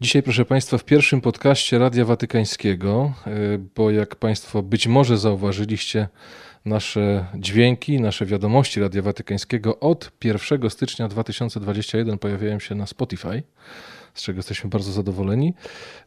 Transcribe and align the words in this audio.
Dzisiaj, 0.00 0.22
proszę 0.22 0.44
Państwa, 0.44 0.78
w 0.78 0.84
pierwszym 0.84 1.20
podcaście 1.20 1.78
Radia 1.78 2.04
Watykańskiego, 2.04 3.12
e, 3.26 3.30
bo 3.76 3.90
jak 3.90 4.16
Państwo 4.16 4.62
być 4.62 4.86
może 4.86 5.18
zauważyliście, 5.18 6.08
nasze 6.64 7.26
dźwięki, 7.34 8.00
nasze 8.00 8.26
wiadomości 8.26 8.80
Radia 8.80 9.02
Watykańskiego 9.02 9.80
od 9.80 10.12
1 10.24 10.70
stycznia 10.70 11.08
2021 11.08 12.18
pojawiają 12.18 12.58
się 12.58 12.74
na 12.74 12.86
Spotify, 12.86 13.42
z 14.14 14.22
czego 14.22 14.38
jesteśmy 14.38 14.70
bardzo 14.70 14.92
zadowoleni. 14.92 15.54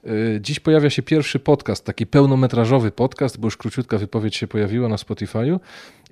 E, 0.03 0.09
dziś 0.41 0.59
pojawia 0.59 0.89
się 0.89 1.01
pierwszy 1.01 1.39
podcast, 1.39 1.85
taki 1.85 2.07
pełnometrażowy 2.07 2.91
podcast, 2.91 3.39
bo 3.39 3.47
już 3.47 3.57
króciutka 3.57 3.97
wypowiedź 3.97 4.35
się 4.35 4.47
pojawiła 4.47 4.89
na 4.89 4.95
Spotify'u. 4.95 5.59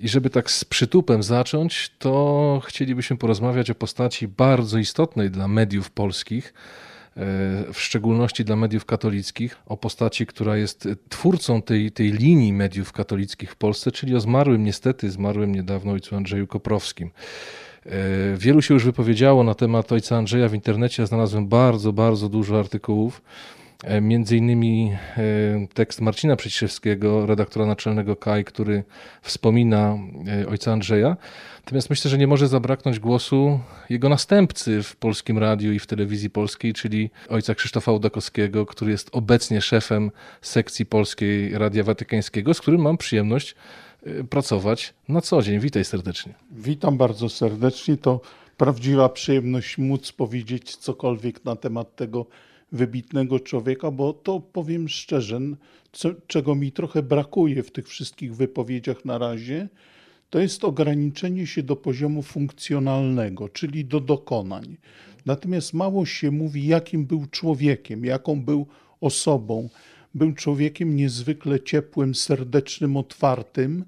I 0.00 0.08
żeby 0.08 0.30
tak 0.30 0.50
z 0.50 0.64
przytupem 0.64 1.22
zacząć, 1.22 1.90
to 1.98 2.62
chcielibyśmy 2.64 3.16
porozmawiać 3.16 3.70
o 3.70 3.74
postaci 3.74 4.28
bardzo 4.28 4.78
istotnej 4.78 5.30
dla 5.30 5.48
mediów 5.48 5.90
polskich 5.90 6.54
w 7.72 7.76
szczególności 7.76 8.44
dla 8.44 8.56
mediów 8.56 8.84
katolickich, 8.84 9.56
o 9.66 9.76
postaci, 9.76 10.26
która 10.26 10.56
jest 10.56 10.88
twórcą 11.08 11.62
tej, 11.62 11.92
tej 11.92 12.12
linii 12.12 12.52
mediów 12.52 12.92
katolickich 12.92 13.52
w 13.52 13.56
Polsce, 13.56 13.92
czyli 13.92 14.16
o 14.16 14.20
zmarłym, 14.20 14.64
niestety 14.64 15.10
zmarłym 15.10 15.54
niedawno 15.54 15.92
ojcu 15.92 16.16
Andrzeju 16.16 16.46
Koprowskim. 16.46 17.10
E, 17.86 17.90
wielu 18.36 18.62
się 18.62 18.74
już 18.74 18.84
wypowiedziało 18.84 19.44
na 19.44 19.54
temat 19.54 19.92
ojca 19.92 20.16
Andrzeja 20.16 20.48
w 20.48 20.54
internecie. 20.54 21.02
Ja 21.02 21.06
znalazłem 21.06 21.48
bardzo, 21.48 21.92
bardzo 21.92 22.28
dużo 22.28 22.58
artykułów. 22.58 23.22
E, 23.84 24.00
między 24.00 24.36
innymi 24.36 24.92
e, 25.16 25.66
tekst 25.74 26.00
Marcina 26.00 26.36
Przyciszewskiego, 26.36 27.26
redaktora 27.26 27.66
naczelnego 27.66 28.16
KAI, 28.16 28.44
który 28.44 28.84
wspomina 29.22 29.98
ojca 30.48 30.72
Andrzeja. 30.72 31.16
Natomiast 31.64 31.90
myślę, 31.90 32.10
że 32.10 32.18
nie 32.18 32.26
może 32.26 32.48
zabraknąć 32.48 32.98
głosu 32.98 33.60
jego 33.90 34.08
następcy 34.08 34.82
w 34.82 34.96
polskim 34.96 35.38
radiu 35.38 35.72
i 35.72 35.78
w 35.78 35.86
telewizji 35.86 36.30
polskiej, 36.30 36.72
czyli 36.72 37.10
ojca 37.28 37.54
Krzysztofa 37.54 37.92
Udakowskiego, 37.92 38.66
który 38.66 38.90
jest 38.90 39.08
obecnie 39.12 39.60
szefem 39.60 40.10
sekcji 40.42 40.86
polskiej 40.86 41.58
Radia 41.58 41.84
Watykańskiego, 41.84 42.54
z 42.54 42.60
którym 42.60 42.80
mam 42.80 42.96
przyjemność 42.96 43.54
pracować 44.30 44.94
na 45.08 45.20
co 45.20 45.42
dzień. 45.42 45.60
Witaj 45.60 45.84
serdecznie. 45.84 46.34
Witam 46.50 46.96
bardzo 46.96 47.28
serdecznie. 47.28 47.96
To 47.96 48.20
prawdziwa 48.56 49.08
przyjemność 49.08 49.78
móc 49.78 50.12
powiedzieć 50.12 50.76
cokolwiek 50.76 51.44
na 51.44 51.56
temat 51.56 51.96
tego 51.96 52.26
wybitnego 52.72 53.40
człowieka, 53.40 53.90
bo 53.90 54.12
to 54.12 54.40
powiem 54.40 54.88
szczerze, 54.88 55.40
co, 55.92 56.10
czego 56.26 56.54
mi 56.54 56.72
trochę 56.72 57.02
brakuje 57.02 57.62
w 57.62 57.70
tych 57.70 57.88
wszystkich 57.88 58.36
wypowiedziach 58.36 59.04
na 59.04 59.18
razie, 59.18 59.68
to 60.30 60.38
jest 60.38 60.64
ograniczenie 60.64 61.46
się 61.46 61.62
do 61.62 61.76
poziomu 61.76 62.22
funkcjonalnego, 62.22 63.48
czyli 63.48 63.84
do 63.84 64.00
dokonań. 64.00 64.76
Natomiast 65.26 65.74
mało 65.74 66.06
się 66.06 66.30
mówi, 66.30 66.66
jakim 66.66 67.06
był 67.06 67.26
człowiekiem, 67.26 68.04
jaką 68.04 68.42
był 68.42 68.66
osobą. 69.00 69.68
Był 70.14 70.32
człowiekiem 70.32 70.96
niezwykle 70.96 71.60
ciepłym, 71.60 72.14
serdecznym, 72.14 72.96
otwartym 72.96 73.84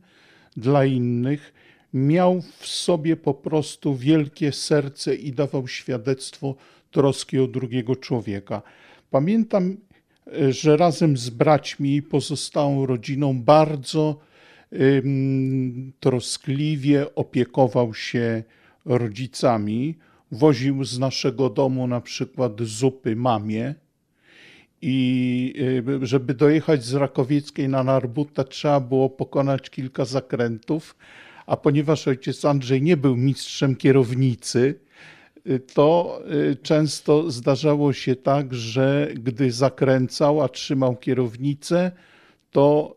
dla 0.56 0.84
innych. 0.84 1.52
Miał 1.94 2.42
w 2.58 2.66
sobie 2.66 3.16
po 3.16 3.34
prostu 3.34 3.96
wielkie 3.96 4.52
serce 4.52 5.14
i 5.14 5.32
dawał 5.32 5.68
świadectwo 5.68 6.54
troski 6.90 7.38
o 7.38 7.46
drugiego 7.46 7.96
człowieka. 7.96 8.62
Pamiętam, 9.10 9.76
że 10.50 10.76
razem 10.76 11.16
z 11.16 11.30
braćmi 11.30 11.96
i 11.96 12.02
pozostałą 12.02 12.86
rodziną 12.86 13.42
bardzo 13.42 14.18
troskliwie 16.00 17.14
opiekował 17.14 17.94
się 17.94 18.42
rodzicami, 18.84 19.98
woził 20.32 20.84
z 20.84 20.98
naszego 20.98 21.50
domu 21.50 21.86
na 21.86 22.00
przykład 22.00 22.52
zupy 22.62 23.16
mamie 23.16 23.74
i 24.82 25.54
żeby 26.02 26.34
dojechać 26.34 26.84
z 26.84 26.94
Rakowieckiej 26.94 27.68
na 27.68 27.84
Narbuta 27.84 28.44
trzeba 28.44 28.80
było 28.80 29.10
pokonać 29.10 29.70
kilka 29.70 30.04
zakrętów, 30.04 30.96
a 31.46 31.56
ponieważ 31.56 32.08
ojciec 32.08 32.44
Andrzej 32.44 32.82
nie 32.82 32.96
był 32.96 33.16
mistrzem 33.16 33.76
kierownicy, 33.76 34.80
to 35.58 36.20
y, 36.32 36.56
często 36.62 37.30
zdarzało 37.30 37.92
się 37.92 38.16
tak, 38.16 38.54
że 38.54 39.08
gdy 39.14 39.52
zakręcał, 39.52 40.42
a 40.42 40.48
trzymał 40.48 40.96
kierownicę, 40.96 41.92
to 42.50 42.96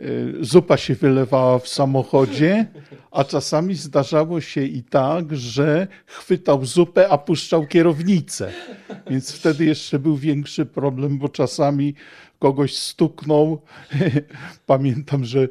Y, 0.00 0.44
zupa 0.44 0.76
się 0.76 0.94
wylewała 0.94 1.58
w 1.58 1.68
samochodzie, 1.68 2.66
a 3.10 3.24
czasami 3.24 3.74
zdarzało 3.74 4.40
się 4.40 4.64
i 4.64 4.82
tak, 4.82 5.36
że 5.36 5.86
chwytał 6.06 6.64
zupę, 6.64 7.08
a 7.08 7.18
puszczał 7.18 7.66
kierownicę. 7.66 8.52
Więc 9.10 9.32
wtedy 9.32 9.64
jeszcze 9.64 9.98
był 9.98 10.16
większy 10.16 10.66
problem, 10.66 11.18
bo 11.18 11.28
czasami 11.28 11.94
kogoś 12.38 12.76
stuknął. 12.76 13.62
Pamiętam, 14.66 15.24
że, 15.24 15.48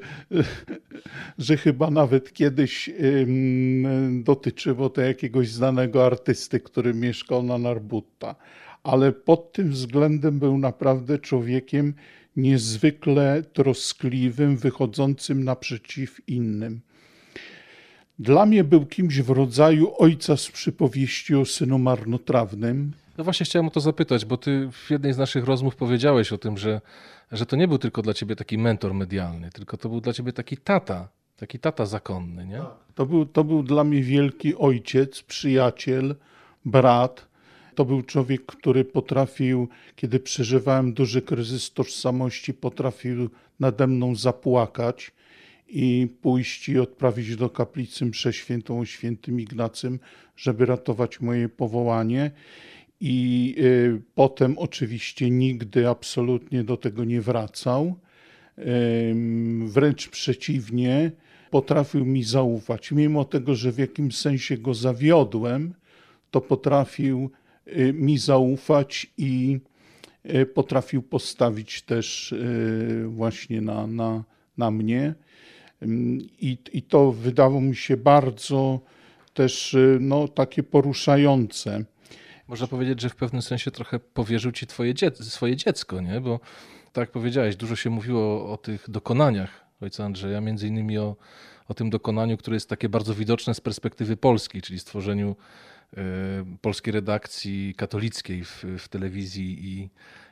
że 1.37 1.57
chyba 1.57 1.91
nawet 1.91 2.33
kiedyś 2.33 2.89
dotyczyło 4.23 4.89
to 4.89 5.01
jakiegoś 5.01 5.49
znanego 5.49 6.05
artysty, 6.05 6.59
który 6.59 6.93
mieszkał 6.93 7.43
na 7.43 7.57
Narbutta. 7.57 8.35
Ale 8.83 9.11
pod 9.11 9.53
tym 9.53 9.69
względem 9.69 10.39
był 10.39 10.57
naprawdę 10.57 11.19
człowiekiem 11.19 11.93
niezwykle 12.35 13.43
troskliwym, 13.53 14.57
wychodzącym 14.57 15.43
naprzeciw 15.43 16.29
innym. 16.29 16.81
Dla 18.19 18.45
mnie 18.45 18.63
był 18.63 18.85
kimś 18.85 19.21
w 19.21 19.29
rodzaju 19.29 19.91
ojca 19.97 20.37
z 20.37 20.51
przypowieści 20.51 21.35
o 21.35 21.45
synu 21.45 21.79
marnotrawnym. 21.79 22.91
No 23.17 23.23
właśnie 23.23 23.45
chciałem 23.45 23.67
o 23.67 23.71
to 23.71 23.79
zapytać, 23.79 24.25
bo 24.25 24.37
ty 24.37 24.69
w 24.71 24.91
jednej 24.91 25.13
z 25.13 25.17
naszych 25.17 25.45
rozmów 25.45 25.75
powiedziałeś 25.75 26.33
o 26.33 26.37
tym, 26.37 26.57
że, 26.57 26.81
że 27.31 27.45
to 27.45 27.55
nie 27.55 27.67
był 27.67 27.77
tylko 27.77 28.01
dla 28.01 28.13
ciebie 28.13 28.35
taki 28.35 28.57
mentor 28.57 28.93
medialny, 28.93 29.49
tylko 29.49 29.77
to 29.77 29.89
był 29.89 30.01
dla 30.01 30.13
ciebie 30.13 30.33
taki 30.33 30.57
tata, 30.57 31.09
taki 31.35 31.59
tata 31.59 31.85
zakonny, 31.85 32.45
nie? 32.45 32.61
To 32.95 33.05
był, 33.05 33.25
to 33.25 33.43
był 33.43 33.63
dla 33.63 33.83
mnie 33.83 34.03
wielki 34.03 34.55
ojciec, 34.55 35.21
przyjaciel, 35.21 36.15
brat, 36.65 37.27
to 37.75 37.85
był 37.85 38.01
człowiek, 38.01 38.45
który 38.45 38.85
potrafił, 38.85 39.67
kiedy 39.95 40.19
przeżywałem 40.19 40.93
duży 40.93 41.21
kryzys 41.21 41.73
tożsamości, 41.73 42.53
potrafił 42.53 43.29
nade 43.59 43.87
mną 43.87 44.15
zapłakać 44.15 45.11
i 45.67 46.07
pójść 46.21 46.69
i 46.69 46.79
odprawić 46.79 47.35
do 47.35 47.49
kaplicy 47.49 48.05
mszę 48.05 48.33
świętą 48.33 48.79
o 48.79 48.85
świętym 48.85 49.39
Ignacym, 49.39 49.99
żeby 50.37 50.65
ratować 50.65 51.21
moje 51.21 51.49
powołanie. 51.49 52.31
I 52.99 53.55
y, 53.57 54.01
potem 54.15 54.57
oczywiście 54.57 55.29
nigdy 55.29 55.89
absolutnie 55.89 56.63
do 56.63 56.77
tego 56.77 57.03
nie 57.03 57.21
wracał. 57.21 57.95
Wręcz 59.65 60.09
przeciwnie, 60.09 61.11
potrafił 61.51 62.05
mi 62.05 62.23
zaufać. 62.23 62.91
Mimo 62.91 63.25
tego, 63.25 63.55
że 63.55 63.71
w 63.71 63.77
jakimś 63.77 64.15
sensie 64.15 64.57
go 64.57 64.73
zawiodłem, 64.73 65.73
to 66.31 66.41
potrafił 66.41 67.29
Y, 67.67 67.93
mi 67.93 68.17
zaufać 68.17 69.07
i 69.17 69.59
y, 70.35 70.45
potrafił 70.45 71.01
postawić 71.01 71.81
też 71.81 72.35
właśnie 73.07 73.61
na, 73.61 73.87
na, 73.87 74.23
na 74.57 74.71
mnie. 74.71 75.15
I, 76.41 76.57
I 76.73 76.81
to 76.81 77.11
wydało 77.11 77.61
mi 77.61 77.75
się 77.75 77.97
bardzo 77.97 78.79
też 79.33 79.75
no, 79.99 80.27
takie 80.27 80.63
poruszające. 80.63 81.85
Można 82.47 82.67
powiedzieć, 82.67 83.01
że 83.01 83.09
w 83.09 83.15
pewnym 83.15 83.41
sensie 83.41 83.71
trochę 83.71 83.99
powierzył 83.99 84.51
ci 84.51 84.67
twoje 84.67 84.93
dzie 84.93 85.11
swoje 85.15 85.55
dziecko, 85.55 86.01
nie? 86.01 86.21
Bo 86.21 86.39
tak 86.93 87.01
jak 87.01 87.11
powiedziałeś, 87.11 87.55
dużo 87.55 87.75
się 87.75 87.89
mówiło 87.89 88.53
o, 88.53 88.57
tych 88.57 88.89
dokonaniach 88.89 89.65
ojca 89.81 90.05
Andrzeja, 90.05 90.41
między 90.41 90.67
innymi 90.67 90.97
o, 90.97 91.15
o 91.67 91.73
tym 91.73 91.89
dokonaniu, 91.89 92.37
które 92.37 92.55
jest 92.55 92.69
takie 92.69 92.89
bardzo 92.89 93.13
widoczne 93.15 93.53
z 93.53 93.61
perspektywy 93.61 94.17
Polski, 94.17 94.61
czyli 94.61 94.79
stworzeniu 94.79 95.35
E, 95.97 96.01
polskiej 96.61 96.93
redakcji 96.93 97.73
katolickiej 97.77 98.43
w, 98.43 98.65
w 98.79 98.87
telewizji 98.87 99.57
i, 99.67 99.89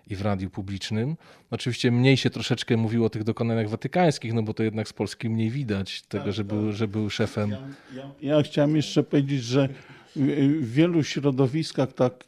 i 0.07 0.15
w 0.15 0.21
radiu 0.21 0.49
publicznym. 0.49 1.15
Oczywiście 1.51 1.91
mniej 1.91 2.17
się 2.17 2.29
troszeczkę 2.29 2.77
mówiło 2.77 3.05
o 3.05 3.09
tych 3.09 3.23
dokonaniach 3.23 3.69
watykańskich, 3.69 4.33
no 4.33 4.43
bo 4.43 4.53
to 4.53 4.63
jednak 4.63 4.87
z 4.87 4.93
Polski 4.93 5.29
mniej 5.29 5.49
widać 5.49 6.01
tego, 6.01 6.23
tak, 6.23 6.33
że, 6.33 6.43
był, 6.43 6.67
tak. 6.67 6.75
że 6.75 6.87
był 6.87 7.09
szefem. 7.09 7.51
Ja, 7.51 7.59
ja, 7.95 8.35
ja 8.35 8.43
chciałem 8.43 8.75
jeszcze 8.75 9.03
powiedzieć, 9.03 9.43
że 9.43 9.69
w 10.15 10.71
wielu 10.71 11.03
środowiskach, 11.03 11.93
tak, 11.93 12.23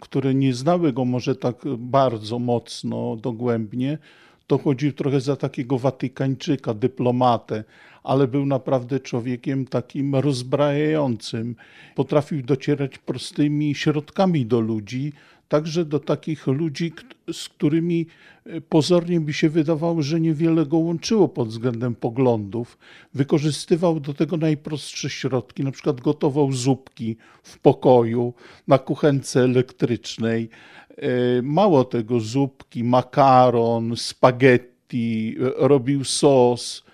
które 0.00 0.34
nie 0.34 0.54
znały 0.54 0.92
go 0.92 1.04
może 1.04 1.36
tak 1.36 1.56
bardzo 1.78 2.38
mocno, 2.38 3.16
dogłębnie, 3.16 3.98
to 4.46 4.58
chodził 4.58 4.92
trochę 4.92 5.20
za 5.20 5.36
takiego 5.36 5.78
watykańczyka, 5.78 6.74
dyplomatę, 6.74 7.64
ale 8.02 8.28
był 8.28 8.46
naprawdę 8.46 9.00
człowiekiem 9.00 9.66
takim 9.66 10.16
rozbrajającym. 10.16 11.56
Potrafił 11.94 12.42
docierać 12.42 12.98
prostymi 12.98 13.74
środkami 13.74 14.46
do 14.46 14.60
ludzi, 14.60 15.12
także 15.50 15.84
do 15.84 15.98
takich 15.98 16.46
ludzi, 16.46 16.92
z 17.32 17.48
którymi 17.48 18.06
e, 18.46 18.60
pozornie 18.60 19.20
by 19.20 19.32
się 19.32 19.48
wydawało, 19.48 20.02
że 20.02 20.20
niewiele 20.20 20.66
go 20.66 20.78
łączyło 20.78 21.28
pod 21.28 21.48
względem 21.48 21.94
poglądów. 21.94 22.78
Wykorzystywał 23.14 24.00
do 24.00 24.14
tego 24.14 24.36
najprostsze 24.36 25.10
środki, 25.10 25.64
na 25.64 25.70
przykład 25.70 26.00
gotował 26.00 26.52
zupki 26.52 27.16
w 27.42 27.58
pokoju 27.58 28.34
na 28.68 28.78
kuchence 28.78 29.40
elektrycznej. 29.40 30.48
E, 30.96 31.08
mało 31.42 31.84
tego, 31.84 32.20
zupki, 32.20 32.84
makaron, 32.84 33.96
spaghetti, 33.96 35.36
e, 35.40 35.68
robił 35.68 36.04
sos 36.04 36.84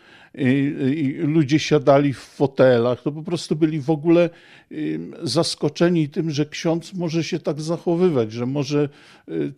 ludzie 1.18 1.58
siadali 1.58 2.12
w 2.12 2.18
fotelach, 2.18 3.02
to 3.02 3.12
po 3.12 3.22
prostu 3.22 3.56
byli 3.56 3.80
w 3.80 3.90
ogóle 3.90 4.30
zaskoczeni 5.22 6.08
tym, 6.08 6.30
że 6.30 6.46
ksiądz 6.46 6.94
może 6.94 7.24
się 7.24 7.38
tak 7.38 7.60
zachowywać, 7.60 8.32
że 8.32 8.46
może 8.46 8.88
y, 9.28 9.52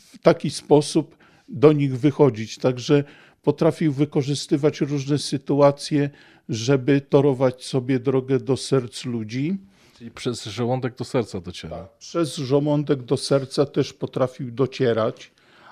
w 0.00 0.18
taki 0.22 0.50
sposób 0.50 1.16
do 1.48 1.72
nich 1.72 1.98
wychodzić. 1.98 2.58
Także 2.58 3.04
potrafił 3.42 3.92
wykorzystywać 3.92 4.80
różne 4.80 5.18
sytuacje, 5.18 6.10
żeby 6.48 7.00
torować 7.00 7.64
sobie 7.64 7.98
drogę 7.98 8.38
do 8.38 8.56
serc 8.56 9.04
ludzi. 9.04 9.56
Czyli 9.98 10.10
przez 10.10 10.44
żołądek 10.44 10.96
do 10.96 11.04
serca 11.04 11.40
dociera. 11.40 11.76
Tak, 11.76 11.98
przez 11.98 12.36
żołądek 12.36 13.02
do 13.02 13.16
serca 13.16 13.66
też 13.66 13.92
potrafił 13.92 14.50
docierać 14.50 15.30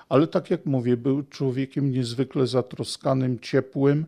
ale 0.09 0.27
tak 0.27 0.49
jak 0.51 0.65
mówię, 0.65 0.97
był 0.97 1.23
człowiekiem 1.23 1.91
niezwykle 1.91 2.47
zatroskanym, 2.47 3.39
ciepłym 3.39 4.05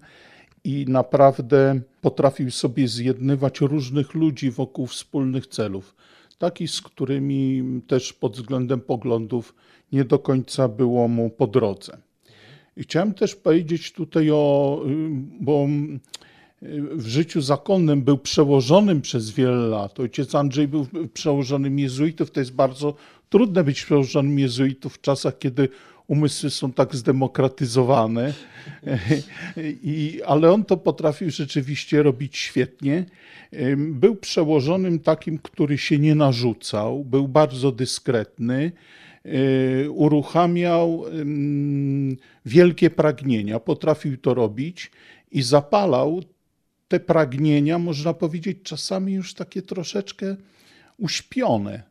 i 0.64 0.86
naprawdę 0.88 1.82
potrafił 2.02 2.52
sobie 2.52 2.88
zjednywać 2.88 3.62
różnych 3.62 4.14
ludzi 4.14 4.52
wokół 4.52 4.88
wspólnych 4.88 5.48
celów, 5.48 5.96
takich, 6.38 6.72
z 6.72 6.82
którymi 6.82 7.64
też 7.88 8.14
pod 8.14 8.36
względem 8.36 8.82
poglądów 8.82 9.56
nie 9.92 10.06
do 10.06 10.20
końca 10.20 10.68
było 10.68 11.08
mu 11.08 11.30
po 11.30 11.48
drodze. 11.48 11.98
I 12.78 12.84
chciałem 12.84 13.14
też 13.14 13.36
powiedzieć 13.36 13.92
tutaj 13.92 14.32
o, 14.32 14.82
bo 15.40 15.68
w 16.92 17.08
życiu 17.08 17.42
zakonnym 17.42 18.02
był 18.02 18.18
przełożonym 18.18 19.02
przez 19.02 19.30
wiele 19.30 19.68
lat. 19.68 20.00
Ojciec 20.00 20.36
Andrzej 20.36 20.68
był 20.68 20.88
przełożonym 21.14 21.80
jezuitów. 21.80 22.32
To 22.32 22.40
jest 22.40 22.54
bardzo 22.54 22.94
trudne 23.30 23.64
być 23.64 23.84
przełożonym 23.84 24.40
jezuitów 24.40 24.96
w 24.96 25.02
czasach, 25.02 25.38
kiedy 25.38 25.70
umysły 26.08 26.50
są 26.50 26.74
tak 26.74 26.96
zdemokratyzowane, 26.96 28.34
I, 29.84 30.22
ale 30.26 30.52
on 30.52 30.66
to 30.66 30.78
potrafił 30.78 31.32
rzeczywiście 31.32 32.04
robić 32.04 32.38
świetnie. 32.38 33.06
Był 33.78 34.16
przełożonym 34.16 35.00
takim, 35.00 35.38
który 35.38 35.78
się 35.78 36.00
nie 36.00 36.16
narzucał, 36.16 37.06
był 37.06 37.28
bardzo 37.28 37.72
dyskretny, 37.72 38.72
e, 39.26 39.90
uruchamiał 39.90 41.06
wielkie 42.46 42.90
pragnienia, 42.90 43.60
potrafił 43.60 44.18
to 44.18 44.34
robić 44.34 44.92
i 45.32 45.42
zapalał 45.42 46.22
te 46.88 47.00
pragnienia, 47.00 47.80
można 47.80 48.14
powiedzieć, 48.14 48.58
czasami 48.64 49.14
już 49.14 49.34
takie 49.34 49.62
troszeczkę 49.62 50.36
uśpione. 50.98 51.90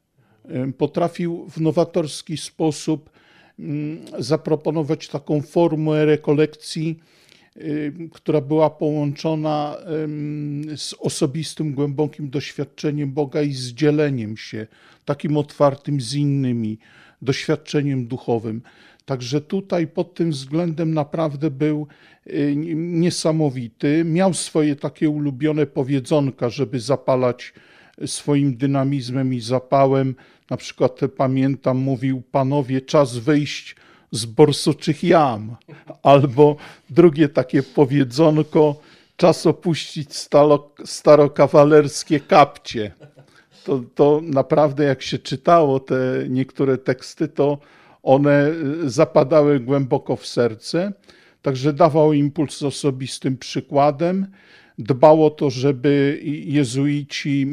Potrafił 0.79 1.47
w 1.51 1.61
nowatorski 1.61 2.37
sposób 2.37 3.11
Mm, 3.59 3.99
zaproponować 4.19 5.09
taką 5.09 5.43
formułę 5.43 6.05
rekolekcji, 6.05 6.99
która 8.13 8.41
była 8.41 8.71
połączona 8.71 9.77
z 10.77 10.95
osobistym, 10.99 11.75
głębokim 11.75 12.31
doświadczeniem 12.31 13.13
Boga 13.13 13.43
i 13.43 13.53
z 13.53 13.73
dzieleniem 13.73 14.37
się, 14.37 14.67
takim 15.05 15.37
otwartym 15.37 16.01
z 16.01 16.15
innymi, 16.15 16.79
doświadczeniem 17.23 18.07
duchowym. 18.07 18.63
Także 19.05 19.41
tutaj 19.41 19.87
pod 19.87 20.15
tym 20.15 20.31
względem 20.31 20.95
naprawdę 20.95 21.51
był 21.51 21.87
y, 22.27 22.55
niesamowity. 22.77 24.05
Miał 24.05 24.35
swoje 24.35 24.77
takie 24.77 25.11
ulubione 25.11 25.67
powiedzonka, 25.67 26.49
żeby 26.51 26.81
zapalać 26.81 27.53
swoim 28.07 28.57
dynamizmem 28.57 29.35
i 29.35 29.41
zapałem. 29.41 30.15
Na 30.51 30.57
przykład 30.57 31.01
pamiętam, 31.17 31.77
mówił 31.77 32.23
panowie, 32.33 32.81
czas 32.81 33.17
wyjść 33.17 33.77
z 34.11 34.25
borsuczych 34.25 35.05
jam. 35.05 35.57
Albo 36.03 36.57
drugie 36.91 37.29
takie 37.29 37.63
powiedzonko, 37.63 38.81
czas 39.17 39.47
opuścić 39.47 40.17
stalo, 40.17 40.75
starokawalerskie 40.85 42.21
kapcie. 42.21 42.93
To, 43.65 43.81
to 43.95 44.21
naprawdę 44.25 44.85
jak 44.85 45.03
się 45.03 45.19
czytało 45.19 45.81
te 45.81 45.97
niektóre 46.29 46.79
teksty, 46.79 47.29
to 47.29 47.59
one 48.03 48.53
zapadały 48.85 49.61
głęboko 49.61 50.17
w 50.17 50.27
serce. 50.27 50.93
Także 51.43 51.73
dawał 51.73 52.13
impuls 52.13 52.63
osobistym 52.63 53.37
przykładem 53.37 54.27
dbał 54.79 55.27
o 55.27 55.31
to, 55.31 55.51
żeby 55.51 56.21
jezuici 56.45 57.47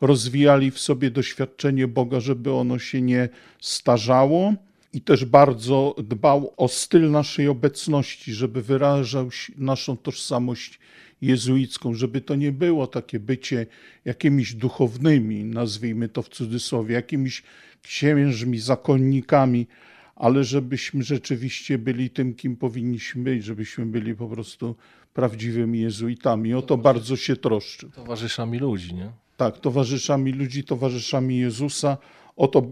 rozwijali 0.00 0.70
w 0.70 0.78
sobie 0.78 1.10
doświadczenie 1.10 1.88
Boga, 1.88 2.20
żeby 2.20 2.52
ono 2.52 2.78
się 2.78 3.02
nie 3.02 3.28
starzało. 3.60 4.54
I 4.92 5.00
też 5.00 5.24
bardzo 5.24 5.94
dbał 5.98 6.54
o 6.56 6.68
styl 6.68 7.10
naszej 7.10 7.48
obecności, 7.48 8.32
żeby 8.32 8.62
wyrażał 8.62 9.28
naszą 9.56 9.96
tożsamość 9.96 10.78
jezuicką, 11.22 11.94
żeby 11.94 12.20
to 12.20 12.34
nie 12.34 12.52
było 12.52 12.86
takie 12.86 13.20
bycie 13.20 13.66
jakimiś 14.04 14.54
duchownymi, 14.54 15.44
nazwijmy 15.44 16.08
to 16.08 16.22
w 16.22 16.28
cudzysłowie, 16.28 16.94
jakimiś 16.94 17.42
księżmi, 17.82 18.58
zakonnikami, 18.58 19.66
ale 20.16 20.44
żebyśmy 20.44 21.02
rzeczywiście 21.02 21.78
byli 21.78 22.10
tym, 22.10 22.34
kim 22.34 22.56
powinniśmy 22.56 23.22
być, 23.22 23.44
żebyśmy 23.44 23.86
byli 23.86 24.14
po 24.14 24.28
prostu 24.28 24.76
prawdziwymi 25.14 25.80
jezuitami. 25.80 26.54
O 26.54 26.62
to 26.62 26.76
bardzo 26.76 27.16
się 27.16 27.36
troszczył. 27.36 27.90
Towarzyszami 27.90 28.58
ludzi, 28.58 28.94
nie? 28.94 29.10
Tak, 29.36 29.58
towarzyszami 29.58 30.32
ludzi, 30.32 30.64
towarzyszami 30.64 31.38
Jezusa. 31.38 31.96
O 32.36 32.48
to, 32.48 32.62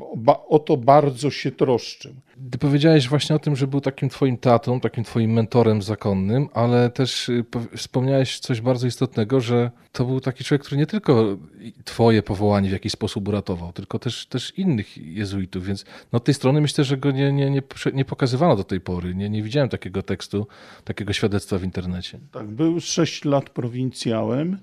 o 0.49 0.59
to 0.59 0.77
bardzo 0.77 1.31
się 1.31 1.51
troszczył. 1.51 2.15
Ty 2.51 2.59
powiedziałeś 2.59 3.09
właśnie 3.09 3.37
o 3.37 3.39
tym, 3.39 3.57
że 3.57 3.67
był 3.67 3.81
takim 3.81 4.09
twoim 4.09 4.37
tatą, 4.37 4.81
takim 4.81 5.05
twoim 5.05 5.33
mentorem 5.33 5.83
zakonnym, 5.83 6.49
ale 6.55 6.91
też 6.91 7.29
y, 7.29 7.45
wspomniałeś 7.77 8.39
coś 8.39 8.61
bardzo 8.61 8.87
istotnego, 8.87 9.41
że 9.41 9.71
to 9.93 10.05
był 10.05 10.21
taki 10.21 10.45
człowiek, 10.45 10.63
który 10.63 10.77
nie 10.77 10.87
tylko 10.87 11.39
twoje 11.85 12.23
powołanie 12.23 12.69
w 12.69 12.73
jakiś 12.73 12.93
sposób 12.93 13.29
uratował, 13.29 13.73
tylko 13.73 13.99
też, 13.99 14.27
też 14.27 14.59
innych 14.59 14.99
jezuitów, 14.99 15.65
więc 15.67 15.85
no 16.13 16.17
od 16.17 16.25
tej 16.25 16.35
strony 16.35 16.61
myślę, 16.61 16.85
że 16.85 16.97
go 16.97 17.11
nie, 17.11 17.33
nie, 17.33 17.51
nie, 17.51 17.63
nie 17.93 18.05
pokazywano 18.05 18.57
do 18.57 18.65
tej 18.65 18.81
pory. 18.81 19.15
Nie, 19.15 19.31
nie 19.31 19.43
widziałem 19.43 19.69
takiego 19.69 20.03
tekstu, 20.03 20.47
takiego 20.85 21.13
świadectwa 21.13 21.59
w 21.59 21.65
internecie. 21.65 22.19
Tak, 22.33 22.47
był 22.47 22.81
sześć 22.81 23.25
lat 23.25 23.51
prowincjałem 23.51 24.59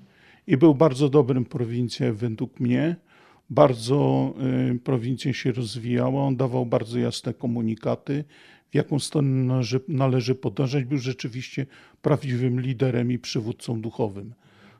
i 0.46 0.56
był 0.56 0.74
bardzo 0.74 1.08
dobrym 1.08 1.44
prowincjałem 1.44 2.16
według 2.16 2.60
mnie 2.60 2.96
bardzo 3.50 4.32
y, 4.70 4.78
prowincja 4.78 5.32
się 5.32 5.52
rozwijała, 5.52 6.22
on 6.22 6.36
dawał 6.36 6.66
bardzo 6.66 6.98
jasne 6.98 7.34
komunikaty, 7.34 8.24
w 8.70 8.74
jaką 8.74 8.98
stronę 8.98 9.62
należy, 9.88 10.34
podążać. 10.34 10.84
Był 10.84 10.98
rzeczywiście 10.98 11.66
prawdziwym 12.02 12.60
liderem 12.60 13.12
i 13.12 13.18
przywódcą 13.18 13.80
duchowym. 13.80 14.34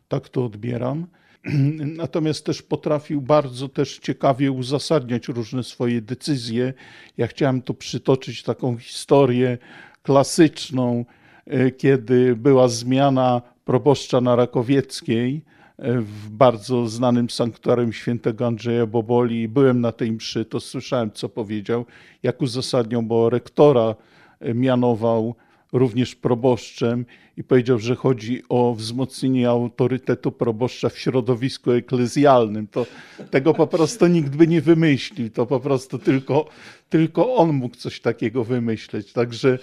Tak 0.08 0.28
to 0.28 0.44
odbieram. 0.44 1.06
Natomiast 2.02 2.44
też 2.44 2.62
potrafił 2.62 3.20
bardzo 3.20 3.68
też 3.68 3.98
ciekawie 3.98 4.52
uzasadniać 4.52 5.28
różne 5.28 5.64
swoje 5.64 6.02
decyzje. 6.02 6.74
Ja 7.16 7.26
chciałem 7.26 7.62
tu 7.62 7.74
przytoczyć 7.74 8.42
taką 8.42 8.76
historię 8.76 9.58
klasyczną, 10.02 11.04
y, 11.46 11.70
kiedy 11.70 12.36
była 12.36 12.68
zmiana 12.68 13.42
proboszcza 13.64 14.20
na 14.20 14.36
Rakowieckiej 14.36 15.42
w 16.00 16.30
bardzo 16.30 16.86
znanym 16.86 17.30
sanktuarium 17.30 17.92
świętego 17.92 18.46
Andrzeja 18.46 18.86
Boboli. 18.86 19.48
Byłem 19.48 19.80
na 19.80 19.92
tej 19.92 20.12
mszy, 20.12 20.44
to 20.44 20.60
słyszałem, 20.60 21.10
co 21.12 21.28
powiedział, 21.28 21.86
jak 22.22 22.42
uzasadniał, 22.42 23.02
bo 23.02 23.30
rektora 23.30 23.94
mianował 24.54 25.34
również 25.72 26.14
proboszczem 26.14 27.06
i 27.36 27.44
powiedział, 27.44 27.78
że 27.78 27.96
chodzi 27.96 28.42
o 28.48 28.74
wzmocnienie 28.74 29.48
autorytetu 29.48 30.32
proboszcza 30.32 30.88
w 30.88 30.98
środowisku 30.98 31.72
eklezjalnym. 31.72 32.66
To, 32.66 32.86
tego 33.30 33.54
po 33.54 33.66
prostu 33.66 34.06
nikt 34.06 34.36
by 34.36 34.46
nie 34.46 34.60
wymyślił, 34.60 35.30
to 35.30 35.46
po 35.46 35.60
prostu 35.60 35.98
tylko, 35.98 36.48
tylko 36.88 37.34
on 37.34 37.52
mógł 37.52 37.76
coś 37.76 38.00
takiego 38.00 38.44
wymyśleć. 38.44 39.12
Także 39.12 39.58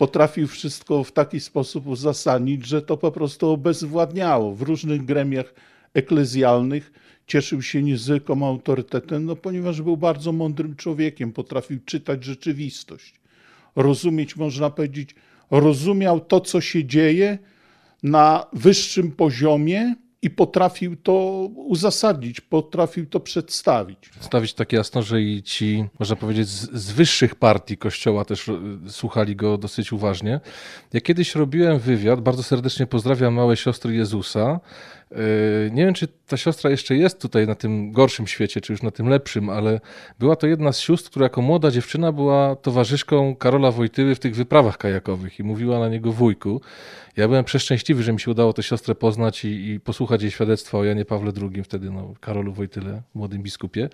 potrafił 0.00 0.48
wszystko 0.48 1.04
w 1.04 1.12
taki 1.12 1.40
sposób 1.40 1.86
uzasadnić, 1.86 2.66
że 2.66 2.82
to 2.82 2.96
po 2.96 3.12
prostu 3.12 3.48
obezwładniało. 3.50 4.54
W 4.54 4.62
różnych 4.62 5.04
gremiach 5.04 5.54
eklezjalnych 5.94 6.92
cieszył 7.26 7.62
się 7.62 7.82
niezwykłym 7.82 8.42
autorytetem, 8.42 9.24
no 9.24 9.36
ponieważ 9.36 9.82
był 9.82 9.96
bardzo 9.96 10.32
mądrym 10.32 10.76
człowiekiem, 10.76 11.32
potrafił 11.32 11.78
czytać 11.84 12.24
rzeczywistość. 12.24 13.20
rozumieć, 13.76 14.36
można 14.36 14.70
powiedzieć, 14.70 15.14
rozumiał 15.50 16.20
to, 16.20 16.40
co 16.40 16.60
się 16.60 16.84
dzieje 16.84 17.38
na 18.02 18.46
wyższym 18.52 19.12
poziomie 19.12 19.94
i 20.22 20.30
potrafił 20.30 20.96
to 20.96 21.12
uzasadnić, 21.54 22.40
potrafił 22.40 23.06
to 23.06 23.20
przedstawić. 23.20 24.08
Przedstawić 24.08 24.54
tak 24.54 24.72
jasno, 24.72 25.02
że 25.02 25.22
i 25.22 25.42
ci, 25.42 25.84
można 25.98 26.16
powiedzieć, 26.16 26.48
z, 26.48 26.70
z, 26.72 26.92
wyższych 26.92 27.34
partii 27.34 27.76
Kościoła 27.76 28.24
też 28.24 28.48
e, 28.48 28.52
słuchali 28.88 29.36
go 29.36 29.58
dosyć 29.58 29.92
uważnie. 29.92 30.40
Ja 30.92 31.00
kiedyś 31.00 31.34
robiłem 31.34 31.78
wywiad, 31.78 32.20
bardzo 32.20 32.42
serdecznie 32.42 32.86
pozdrawiam 32.86 33.34
małe 33.34 33.56
siostry 33.56 33.94
Jezusa. 33.94 34.60
E, 35.12 35.70
nie 35.70 35.84
wiem, 35.84 35.94
czy 35.94 36.08
ta 36.26 36.36
siostra 36.36 36.70
jeszcze 36.70 36.96
jest 36.96 37.20
tutaj 37.20 37.46
na 37.46 37.54
tym 37.54 37.92
gorszym 37.92 38.26
świecie, 38.26 38.60
czy 38.60 38.72
już 38.72 38.82
na 38.82 38.90
tym 38.90 39.08
lepszym, 39.08 39.50
ale 39.50 39.80
była 40.18 40.36
to 40.36 40.46
jedna 40.46 40.72
z 40.72 40.80
sióstr, 40.80 41.10
która 41.10 41.24
jako 41.24 41.42
młoda 41.42 41.70
dziewczyna 41.70 42.12
była 42.12 42.56
towarzyszką 42.56 43.36
Karola 43.36 43.70
Wojtyły 43.70 44.14
w 44.14 44.18
tych 44.18 44.34
wyprawach 44.34 44.78
kajakowych 44.78 45.38
i 45.38 45.42
mówiła 45.42 45.78
na 45.78 45.88
niego 45.88 46.12
wujku. 46.12 46.60
Ja 47.16 47.28
byłem 47.28 47.44
przeszczęśliwy, 47.44 48.02
że 48.02 48.12
mi 48.12 48.20
się 48.20 48.30
udało 48.30 48.52
tę 48.52 48.62
siostrę 48.62 48.94
poznać 48.94 49.44
i, 49.44 49.70
i 49.70 49.80
posłuchać 49.80 50.22
jej 50.22 50.30
świadectwa 50.30 50.78
o 50.78 50.84
Janie 50.84 51.04
Pawle 51.04 51.32
II, 51.42 51.62
wtedy 51.62 51.90
no, 51.90 52.14
Karolu 52.20 52.52
Wojtyle, 52.52 53.02
młodym 53.14 53.42
biskupie. 53.42 53.88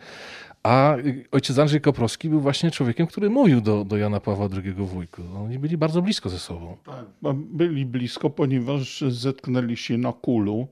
A 0.63 0.97
ojciec 1.33 1.59
Andrzej 1.59 1.81
Koprowski 1.81 2.29
był 2.29 2.41
właśnie 2.41 2.71
człowiekiem, 2.71 3.07
który 3.07 3.31
mówił 3.31 3.61
do, 3.61 3.85
do 3.85 3.97
Jana 3.97 4.21
Pawła 4.21 4.49
II 4.65 4.73
wujku. 4.73 5.23
Oni 5.37 5.59
byli 5.59 5.77
bardzo 5.77 6.03
blisko 6.03 6.29
ze 6.29 6.39
sobą. 6.39 6.77
Tak, 6.85 7.35
byli 7.37 7.87
blisko, 7.87 8.31
ponieważ 8.31 9.05
zetknęli 9.09 9.77
się 9.77 9.99
na 9.99 10.13
kulu, 10.13 10.69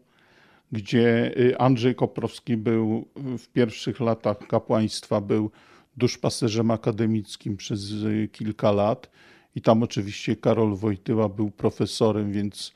gdzie 0.75 1.33
y, 1.38 1.59
Andrzej 1.59 1.95
Koprowski 1.95 2.57
był 2.57 3.09
w 3.38 3.49
pierwszych 3.49 4.00
latach 4.00 4.38
kapłaństwa, 4.38 5.21
był 5.21 5.50
duszpasterzem 5.97 6.71
akademickim 6.71 7.57
przez 7.57 7.90
y, 7.90 8.28
kilka 8.33 8.73
lat 8.73 9.11
i 9.54 9.61
tam 9.61 9.83
oczywiście 9.83 10.37
Karol 10.37 10.76
Wojtyła 10.76 11.28
był 11.28 11.50
profesorem, 11.50 12.33
więc 12.33 12.73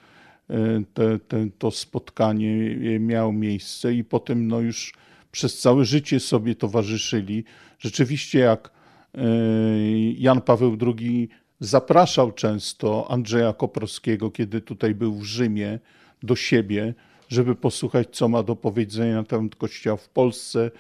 te, 0.94 1.18
te, 1.18 1.48
to 1.58 1.70
spotkanie 1.70 2.76
miało 3.00 3.32
miejsce 3.32 3.94
i 3.94 4.04
potem 4.04 4.48
no 4.48 4.60
już 4.60 4.94
przez 5.32 5.58
całe 5.58 5.84
życie 5.84 6.20
sobie 6.20 6.54
towarzyszyli. 6.54 7.44
Rzeczywiście 7.78 8.38
jak 8.38 8.70
Jan 10.16 10.40
Paweł 10.40 10.76
II 10.86 11.28
zapraszał 11.60 12.32
często 12.32 13.10
Andrzeja 13.10 13.52
Koprowskiego, 13.52 14.30
kiedy 14.30 14.60
tutaj 14.60 14.94
był 14.94 15.14
w 15.14 15.24
Rzymie, 15.24 15.78
do 16.22 16.36
siebie, 16.36 16.94
żeby 17.28 17.54
posłuchać, 17.54 18.08
co 18.12 18.28
ma 18.28 18.42
do 18.42 18.56
powiedzenia 18.56 19.14
na 19.14 19.24
temat 19.24 19.56
Kościoła 19.56 19.96
w 19.96 20.08
Polsce, 20.08 20.70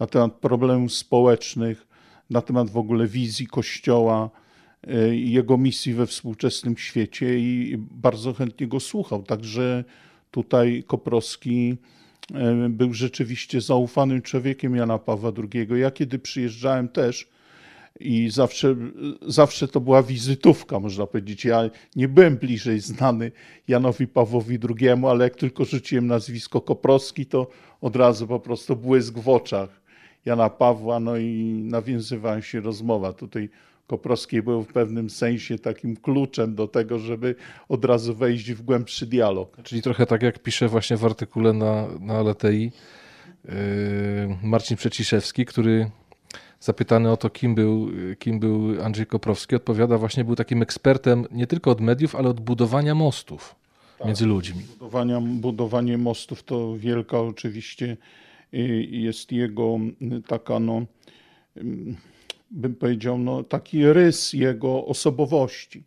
na 0.00 0.06
temat 0.06 0.32
problemów 0.32 0.94
społecznych, 0.94 1.86
na 2.30 2.40
temat 2.42 2.70
w 2.70 2.76
ogóle 2.76 3.06
wizji 3.06 3.46
Kościoła, 3.46 4.30
E, 4.86 5.16
jego 5.16 5.58
misji 5.58 5.94
we 5.94 6.06
współczesnym 6.06 6.76
świecie 6.76 7.38
i 7.38 7.76
bardzo 7.78 8.32
chętnie 8.32 8.66
go 8.66 8.80
słuchał. 8.80 9.22
Także 9.22 9.84
tutaj 10.30 10.84
Koprowski 10.86 11.76
e, 12.34 12.68
był 12.68 12.94
rzeczywiście 12.94 13.60
zaufanym 13.60 14.22
człowiekiem 14.22 14.76
Jana 14.76 14.98
Pawła 14.98 15.32
II. 15.54 15.80
Ja 15.80 15.90
kiedy 15.90 16.18
przyjeżdżałem 16.18 16.88
też 16.88 17.28
i 18.00 18.30
zawsze, 18.30 18.76
zawsze 19.26 19.68
to 19.68 19.80
była 19.80 20.02
wizytówka, 20.02 20.80
można 20.80 21.06
powiedzieć. 21.06 21.44
Ja 21.44 21.70
nie 21.96 22.08
byłem 22.08 22.36
bliżej 22.36 22.80
znany 22.80 23.32
Janowi 23.68 24.06
Pawłowi 24.06 24.58
II, 24.80 25.04
ale 25.06 25.24
jak 25.24 25.36
tylko 25.36 25.64
rzuciłem 25.64 26.06
nazwisko 26.06 26.60
Koprowski, 26.60 27.26
to 27.26 27.46
od 27.80 27.96
razu 27.96 28.26
po 28.26 28.40
prostu 28.40 28.76
błysk 28.76 29.18
w 29.18 29.28
oczach 29.28 29.80
Jana 30.24 30.50
Pawła, 30.50 31.00
no 31.00 31.16
i 31.16 31.60
nawiązywała 31.64 32.42
się 32.42 32.60
rozmowa. 32.60 33.12
Tutaj 33.12 33.48
Koprowski 33.86 34.42
był 34.42 34.62
w 34.62 34.72
pewnym 34.72 35.10
sensie 35.10 35.58
takim 35.58 35.96
kluczem 35.96 36.54
do 36.54 36.68
tego, 36.68 36.98
żeby 36.98 37.34
od 37.68 37.84
razu 37.84 38.14
wejść 38.14 38.52
w 38.52 38.62
głębszy 38.62 39.06
dialog. 39.06 39.56
Czyli 39.62 39.82
trochę 39.82 40.06
tak 40.06 40.22
jak 40.22 40.38
pisze 40.38 40.68
właśnie 40.68 40.96
w 40.96 41.04
artykule 41.04 41.52
na, 41.52 41.86
na 42.00 42.14
Aletei 42.14 42.72
yy, 43.44 43.52
Marcin 44.42 44.76
Przeciszewski, 44.76 45.44
który 45.44 45.90
zapytany 46.60 47.10
o 47.10 47.16
to, 47.16 47.30
kim 47.30 47.54
był, 47.54 47.88
kim 48.18 48.40
był 48.40 48.82
Andrzej 48.82 49.06
Koprowski, 49.06 49.56
odpowiada 49.56 49.98
właśnie, 49.98 50.24
był 50.24 50.36
takim 50.36 50.62
ekspertem 50.62 51.26
nie 51.30 51.46
tylko 51.46 51.70
od 51.70 51.80
mediów, 51.80 52.14
ale 52.14 52.28
od 52.28 52.40
budowania 52.40 52.94
mostów 52.94 53.54
tak. 53.98 54.06
między 54.06 54.26
ludźmi. 54.26 54.62
Budowania, 54.78 55.20
budowanie 55.20 55.98
mostów 55.98 56.42
to 56.42 56.76
wielka 56.76 57.20
oczywiście 57.20 57.96
jest 58.90 59.32
jego 59.32 59.78
taka 60.26 60.60
no 60.60 60.82
bym 62.50 62.74
powiedział, 62.74 63.18
no, 63.18 63.44
taki 63.44 63.92
rys 63.92 64.32
jego 64.32 64.86
osobowości, 64.86 65.82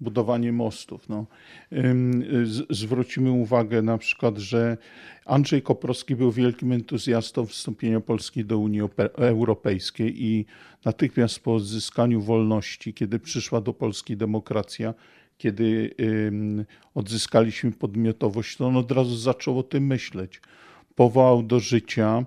budowanie 0.00 0.52
mostów. 0.52 1.08
No. 1.08 1.26
Zwrócimy 2.70 3.30
uwagę 3.30 3.82
na 3.82 3.98
przykład, 3.98 4.38
że 4.38 4.76
Andrzej 5.24 5.62
Koprowski 5.62 6.16
był 6.16 6.32
wielkim 6.32 6.72
entuzjastą 6.72 7.46
wstąpienia 7.46 8.00
Polski 8.00 8.44
do 8.44 8.58
Unii 8.58 8.80
Europejskiej 9.16 10.24
i 10.24 10.46
natychmiast 10.84 11.40
po 11.40 11.54
odzyskaniu 11.54 12.20
wolności, 12.20 12.94
kiedy 12.94 13.18
przyszła 13.18 13.60
do 13.60 13.72
Polski 13.72 14.16
demokracja, 14.16 14.94
kiedy 15.38 15.94
odzyskaliśmy 16.94 17.72
podmiotowość, 17.72 18.56
to 18.56 18.66
on 18.66 18.76
od 18.76 18.92
razu 18.92 19.16
zaczął 19.16 19.58
o 19.58 19.62
tym 19.62 19.86
myśleć. 19.86 20.40
Powołał 20.94 21.42
do 21.42 21.60
życia 21.60 22.24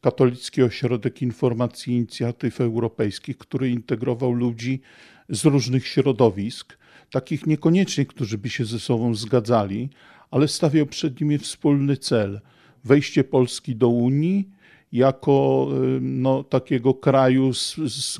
Katolicki 0.00 0.62
Ośrodek 0.62 1.22
Informacji 1.22 1.92
i 1.92 1.96
Inicjatyw 1.96 2.60
Europejskich, 2.60 3.38
który 3.38 3.70
integrował 3.70 4.32
ludzi 4.32 4.80
z 5.28 5.44
różnych 5.44 5.86
środowisk, 5.86 6.77
takich 7.10 7.46
niekoniecznie, 7.46 8.06
którzy 8.06 8.38
by 8.38 8.50
się 8.50 8.64
ze 8.64 8.80
sobą 8.80 9.14
zgadzali, 9.14 9.88
ale 10.30 10.48
stawiał 10.48 10.86
przed 10.86 11.20
nimi 11.20 11.38
wspólny 11.38 11.96
cel. 11.96 12.40
Wejście 12.84 13.24
Polski 13.24 13.76
do 13.76 13.88
Unii 13.88 14.48
jako 14.92 15.68
no, 16.00 16.44
takiego 16.44 16.94
kraju 16.94 17.54
z, 17.54 17.76
z 17.76 18.18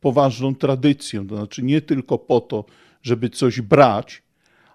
poważną 0.00 0.54
tradycją, 0.54 1.26
to 1.26 1.36
znaczy 1.36 1.62
nie 1.62 1.80
tylko 1.80 2.18
po 2.18 2.40
to, 2.40 2.64
żeby 3.02 3.30
coś 3.30 3.60
brać, 3.60 4.22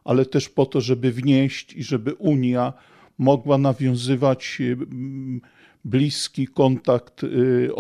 ale 0.04 0.26
też 0.26 0.50
po 0.50 0.66
to, 0.66 0.82
żeby 0.82 1.12
wnieść 1.12 1.74
i 1.74 1.84
żeby 1.84 2.14
Unia 2.14 2.74
mogła 3.18 3.58
nawiązywać 3.58 4.62
bliski 5.86 6.48
kontakt, 6.48 7.24
y, 7.24 7.76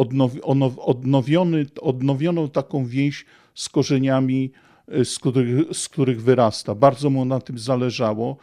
odnowiony, 0.75 1.65
odnowioną 1.81 2.49
taką 2.49 2.85
więź 2.85 3.25
z 3.55 3.69
korzeniami, 3.69 4.51
y, 4.55 4.72
z 4.87 5.19
których, 5.19 5.77
z 5.77 5.89
których 5.89 6.23
wyrasta. 6.23 6.75
Bardzo 6.75 7.09
mu 7.09 7.25
na 7.25 7.39
tym 7.39 7.59
zależało. 7.59 8.37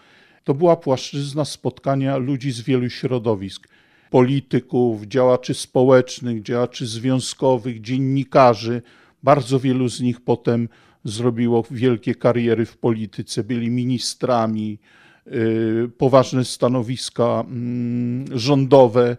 To 0.44 0.54
była 0.54 0.76
płaszczyzna 0.76 1.44
spotkania 1.44 2.16
ludzi 2.16 2.52
z 2.52 2.61
wielu 2.61 2.90
środowisk 2.90 3.68
polityków, 4.11 5.06
działaczy 5.06 5.54
społecznych, 5.54 6.42
działaczy 6.42 6.87
związkowych, 6.87 7.80
dziennikarzy. 7.80 8.82
Bardzo 9.23 9.61
wielu 9.61 9.88
z 9.88 10.00
nich 10.00 10.20
potem 10.20 10.68
zrobiło 11.04 11.64
wielkie 11.70 12.14
kariery 12.14 12.66
w 12.66 12.76
polityce, 12.76 13.44
byli 13.44 13.70
ministrami, 13.70 14.78
y, 15.26 15.90
poważne 15.99 16.44
stanowiska 16.44 17.44
mm, 17.47 18.38
rządowe. 18.38 19.16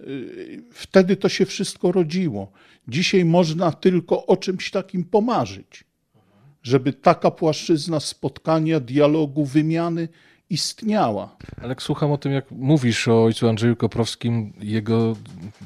Y, 0.00 0.64
wtedy 0.72 1.16
to 1.16 1.28
się 1.28 1.46
wszystko 1.46 1.92
rodziło. 1.92 2.52
Dzisiaj 2.88 3.24
można 3.24 3.72
tylko 3.72 4.26
o 4.26 4.36
czymś 4.36 4.70
takim 4.70 5.04
pomarzyć, 5.04 5.84
żeby 6.64 6.92
taka 6.92 7.30
płaszczyzna 7.30 8.00
spotkania, 8.00 8.80
dialogu, 8.80 9.44
wymiany 9.44 10.08
istniała. 10.50 11.36
Ale 11.58 11.68
jak 11.68 11.82
słucham 11.82 12.12
o 12.12 12.18
tym, 12.18 12.32
jak 12.32 12.50
mówisz 12.50 13.08
o 13.08 13.24
ojcu 13.24 13.48
Andrzeju 13.48 13.76
Koprowskim, 13.76 14.52
jego 14.60 15.16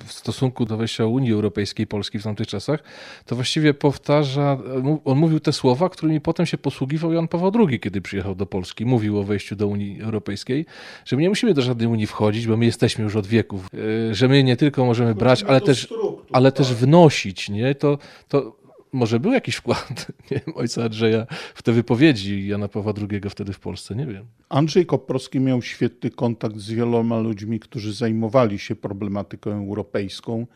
w 0.06 0.12
stosunku 0.12 0.64
do 0.64 0.76
wejścia 0.76 1.06
Unii 1.06 1.32
Europejskiej 1.32 1.86
Polski 1.86 2.18
w 2.18 2.22
tamtych 2.22 2.46
czasach, 2.46 2.82
to 3.26 3.34
właściwie 3.34 3.74
powtarza, 3.74 4.58
on 5.04 5.18
mówił 5.18 5.40
te 5.40 5.52
słowa, 5.52 5.88
którymi 5.88 6.20
potem 6.20 6.46
się 6.46 6.58
posługiwał 6.58 7.12
Jan 7.12 7.28
Paweł 7.28 7.52
II, 7.68 7.80
kiedy 7.80 8.00
przyjechał 8.00 8.34
do 8.34 8.46
Polski. 8.46 8.86
Mówił 8.86 9.18
o 9.18 9.24
wejściu 9.24 9.56
do 9.56 9.66
Unii 9.66 10.02
Europejskiej, 10.02 10.66
że 11.04 11.16
my 11.16 11.22
nie 11.22 11.28
musimy 11.28 11.54
do 11.54 11.62
żadnej 11.62 11.88
Unii 11.88 12.06
wchodzić, 12.06 12.46
bo 12.46 12.56
my 12.56 12.64
jesteśmy 12.64 13.04
już 13.04 13.16
od 13.16 13.26
wieków, 13.26 13.66
e, 14.10 14.14
że 14.14 14.28
my 14.28 14.44
nie 14.44 14.56
tylko 14.56 14.84
możemy 14.84 15.14
brać, 15.14 15.42
ale 15.42 15.60
też, 15.60 15.94
ale 16.32 16.52
też 16.52 16.68
tak. 16.68 16.76
wnosić. 16.76 17.48
Nie? 17.48 17.74
To, 17.74 17.98
to 18.28 18.57
może 18.92 19.20
był 19.20 19.32
jakiś 19.32 19.56
wkład 19.56 20.06
nie 20.30 20.40
wiem, 20.46 20.56
ojca 20.56 20.84
Andrzeja 20.84 21.26
w 21.54 21.62
te 21.62 21.72
wypowiedzi 21.72 22.48
Jana 22.48 22.68
Pawła 22.68 22.92
II 23.10 23.20
wtedy 23.30 23.52
w 23.52 23.60
Polsce, 23.60 23.94
nie 23.94 24.06
wiem. 24.06 24.26
Andrzej 24.48 24.86
Koprowski 24.86 25.40
miał 25.40 25.62
świetny 25.62 26.10
kontakt 26.10 26.56
z 26.56 26.70
wieloma 26.70 27.20
ludźmi, 27.20 27.60
którzy 27.60 27.92
zajmowali 27.92 28.58
się 28.58 28.76
problematyką 28.76 29.50
europejską, 29.50 30.46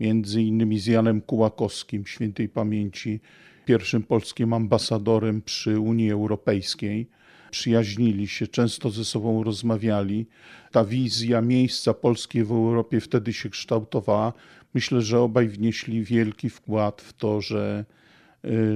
między 0.00 0.42
innymi 0.42 0.78
z 0.78 0.86
Janem 0.86 1.20
Kułakowskim, 1.20 2.06
świętej 2.06 2.48
pamięci, 2.48 3.20
pierwszym 3.64 4.02
polskim 4.02 4.52
ambasadorem 4.52 5.42
przy 5.42 5.80
Unii 5.80 6.10
Europejskiej. 6.10 7.06
Przyjaźnili 7.50 8.28
się, 8.28 8.46
często 8.46 8.90
ze 8.90 9.04
sobą 9.04 9.44
rozmawiali. 9.44 10.26
Ta 10.72 10.84
wizja 10.84 11.40
miejsca 11.40 11.94
Polski 11.94 12.44
w 12.44 12.52
Europie 12.52 13.00
wtedy 13.00 13.32
się 13.32 13.50
kształtowała. 13.50 14.32
Myślę, 14.74 15.02
że 15.02 15.20
obaj 15.20 15.48
wnieśli 15.48 16.04
wielki 16.04 16.50
wkład 16.50 17.02
w 17.02 17.12
to, 17.12 17.40
że 17.40 17.84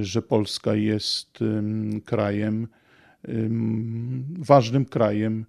że 0.01 0.21
Polska 0.21 0.75
jest 0.75 1.39
krajem, 2.05 2.67
ważnym 4.39 4.85
krajem 4.85 5.45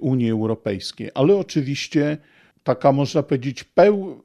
Unii 0.00 0.30
Europejskiej. 0.30 1.10
Ale 1.14 1.36
oczywiście 1.36 2.18
taka, 2.64 2.92
można 2.92 3.22
powiedzieć, 3.22 3.64
peł, 3.64 4.22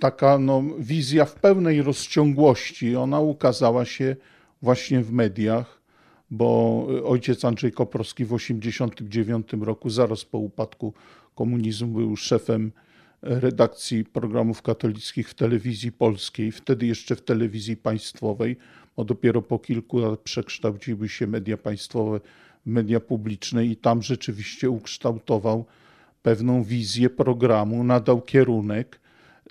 taka 0.00 0.38
no, 0.38 0.62
wizja 0.78 1.24
w 1.24 1.34
pełnej 1.34 1.82
rozciągłości, 1.82 2.96
ona 2.96 3.20
ukazała 3.20 3.84
się 3.84 4.16
właśnie 4.62 5.00
w 5.00 5.12
mediach, 5.12 5.82
bo 6.30 6.86
ojciec 7.04 7.44
Andrzej 7.44 7.72
Koprowski 7.72 8.24
w 8.24 8.28
1989 8.28 9.66
roku, 9.66 9.90
zaraz 9.90 10.24
po 10.24 10.38
upadku 10.38 10.92
komunizmu, 11.34 11.88
był 11.88 12.16
szefem 12.16 12.72
redakcji 13.22 14.04
programów 14.04 14.62
katolickich 14.62 15.30
w 15.30 15.34
telewizji 15.34 15.92
polskiej, 15.92 16.52
wtedy 16.52 16.86
jeszcze 16.86 17.16
w 17.16 17.22
telewizji 17.22 17.76
państwowej, 17.76 18.56
bo 18.96 19.04
dopiero 19.04 19.42
po 19.42 19.58
kilku 19.58 19.98
latach 19.98 20.22
przekształciły 20.22 21.08
się 21.08 21.26
media 21.26 21.56
państwowe 21.56 22.20
w 22.66 22.70
media 22.70 23.00
publiczne 23.00 23.66
i 23.66 23.76
tam 23.76 24.02
rzeczywiście 24.02 24.70
ukształtował 24.70 25.66
pewną 26.22 26.62
wizję 26.64 27.10
programu, 27.10 27.84
nadał 27.84 28.22
kierunek 28.22 29.00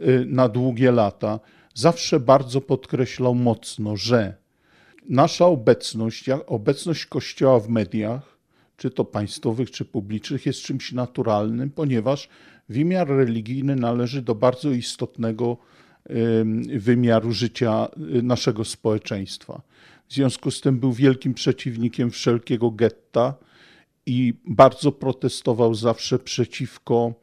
y, 0.02 0.26
na 0.28 0.50
długie 0.50 0.92
lata. 0.92 1.40
Zawsze 1.74 2.20
bardzo 2.20 2.62
podkreślał 2.62 3.36
mocno, 3.36 3.96
że 3.96 4.38
nasza 5.10 5.46
obecność, 5.46 6.30
obecność 6.30 7.06
Kościoła 7.06 7.60
w 7.60 7.70
mediach, 7.70 8.37
czy 8.78 8.92
to 8.92 9.06
państwowych, 9.06 9.72
czy 9.72 9.86
publicznych, 9.86 10.46
jest 10.46 10.62
czymś 10.62 10.92
naturalnym, 10.92 11.70
ponieważ 11.70 12.30
wymiar 12.70 13.08
religijny 13.08 13.76
należy 13.76 14.22
do 14.22 14.36
bardzo 14.36 14.72
istotnego 14.72 15.58
wymiaru 16.78 17.32
życia 17.32 17.88
y, 18.18 18.24
naszego 18.24 18.66
społeczeństwa. 18.66 19.62
W 20.08 20.14
związku 20.14 20.52
z 20.52 20.62
tym 20.62 20.80
był 20.80 20.94
wielkim 20.94 21.34
przeciwnikiem 21.34 22.12
wszelkiego 22.12 22.72
getta 22.72 23.34
i 24.06 24.34
bardzo 24.46 24.92
protestował 24.92 25.76
zawsze 25.76 26.20
przeciwko 26.20 27.14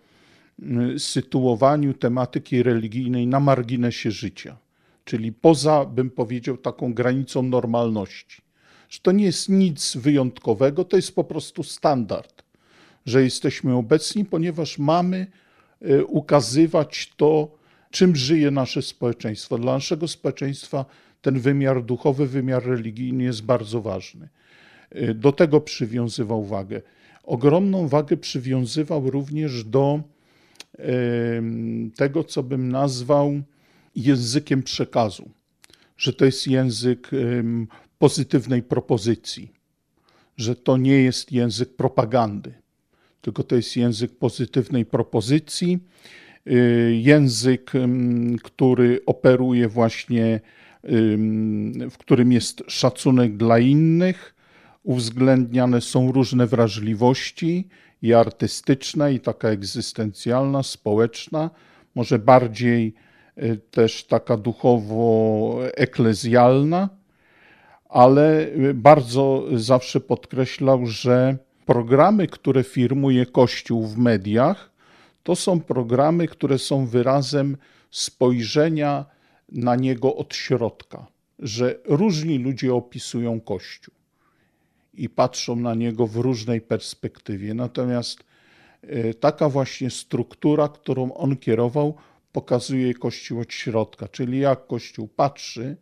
y, 0.94 0.98
sytuowaniu 0.98 1.94
tematyki 1.94 2.62
religijnej 2.62 3.26
na 3.26 3.40
marginesie 3.40 4.10
życia, 4.10 4.56
czyli 5.04 5.32
poza, 5.32 5.84
bym 5.84 6.10
powiedział, 6.10 6.56
taką 6.56 6.94
granicą 6.94 7.42
normalności. 7.42 8.43
Że 8.94 9.00
to 9.00 9.12
nie 9.12 9.24
jest 9.24 9.48
nic 9.48 9.96
wyjątkowego, 9.96 10.84
to 10.84 10.96
jest 10.96 11.14
po 11.14 11.24
prostu 11.24 11.62
standard, 11.62 12.42
że 13.06 13.22
jesteśmy 13.22 13.74
obecni, 13.76 14.24
ponieważ 14.24 14.78
mamy 14.78 15.26
y, 15.82 16.04
ukazywać 16.04 17.12
to, 17.16 17.58
czym 17.90 18.16
żyje 18.16 18.50
nasze 18.50 18.82
społeczeństwo. 18.82 19.58
Dla 19.58 19.72
naszego 19.72 20.08
społeczeństwa 20.08 20.84
ten 21.22 21.38
wymiar 21.40 21.84
duchowy, 21.84 22.26
wymiar 22.26 22.66
religijny 22.66 23.24
jest 23.24 23.42
bardzo 23.42 23.80
ważny. 23.80 24.28
Y, 24.96 25.14
do 25.14 25.32
tego 25.32 25.60
przywiązywał 25.60 26.44
wagę. 26.44 26.82
Ogromną 27.24 27.88
wagę 27.88 28.16
przywiązywał 28.16 29.10
również 29.10 29.64
do 29.64 30.00
tego, 31.96 32.24
co 32.24 32.42
bym 32.42 32.72
nazwał 32.72 33.42
językiem 33.96 34.62
przekazu, 34.62 35.30
że 35.96 36.12
to 36.12 36.24
jest 36.24 36.46
język 36.46 37.10
pozytywnej 38.04 38.62
propozycji, 38.62 39.52
że 40.36 40.56
to 40.56 40.76
nie 40.76 41.02
jest 41.02 41.32
język 41.32 41.76
propagandy, 41.76 42.54
tylko 43.20 43.42
to 43.42 43.56
jest 43.56 43.76
język 43.76 44.18
pozytywnej 44.18 44.86
propozycji, 44.86 45.78
y, 46.46 47.00
język, 47.02 47.72
który 48.42 49.00
operuje 49.06 49.68
właśnie, 49.68 50.40
w 51.90 51.98
którym 51.98 52.32
jest 52.32 52.62
szacunek 52.68 53.36
dla 53.36 53.58
innych, 53.58 54.34
uwzględniane 54.82 55.80
są 55.80 56.12
różne 56.12 56.46
wrażliwości 56.46 57.68
i 58.02 58.14
artystyczna, 58.14 59.10
i 59.10 59.20
taka 59.20 59.48
egzystencjalna, 59.48 60.62
społeczna, 60.62 61.50
może 61.94 62.18
bardziej 62.18 62.94
y, 63.38 63.60
też 63.70 64.04
taka 64.04 64.36
duchowo-eklezjalna, 64.36 67.03
ale 67.88 68.46
y, 68.46 68.74
bardzo 68.74 69.44
zawsze 69.52 70.00
podkreślał, 70.00 70.86
że 70.86 71.36
programy, 71.66 72.26
które 72.26 72.64
firmuje 72.64 73.26
Kościół 73.26 73.86
w 73.86 73.98
mediach, 73.98 74.70
to 75.22 75.36
są 75.36 75.60
programy, 75.60 76.28
które 76.28 76.58
są 76.58 76.86
wyrazem 76.86 77.56
spojrzenia 77.90 79.04
na 79.48 79.76
niego 79.76 80.16
od 80.16 80.34
środka, 80.34 81.06
że 81.38 81.78
różni 81.84 82.38
ludzie 82.38 82.74
opisują 82.74 83.40
Kościół 83.40 83.94
i 84.94 85.08
patrzą 85.08 85.56
na 85.56 85.74
niego 85.74 86.06
w 86.06 86.16
różnej 86.16 86.60
perspektywie. 86.60 87.54
Natomiast 87.54 88.24
e, 88.82 89.14
taka 89.14 89.48
właśnie 89.48 89.90
struktura, 89.90 90.68
którą 90.68 91.14
on 91.14 91.36
kierował, 91.36 91.94
pokazuje 92.32 92.94
Kościół 92.94 93.40
od 93.40 93.52
środka, 93.52 94.08
czyli 94.08 94.38
jak 94.38 94.66
Kościół 94.66 95.08
patrzy 95.08 95.76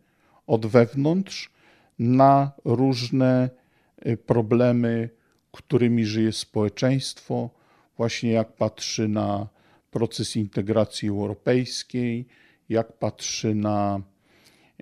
od 0.47 0.65
wewnątrz 0.65 1.52
na 1.99 2.51
różne 2.65 3.49
e, 3.97 4.17
problemy, 4.17 5.09
którymi 5.51 6.05
żyje 6.05 6.31
społeczeństwo, 6.31 7.49
właśnie 7.97 8.31
jak 8.31 8.53
patrzy 8.53 9.07
na 9.07 9.47
proces 9.91 10.35
integracji 10.35 11.09
europejskiej, 11.09 12.25
jak 12.69 12.93
patrzy 12.97 13.55
na 13.55 14.01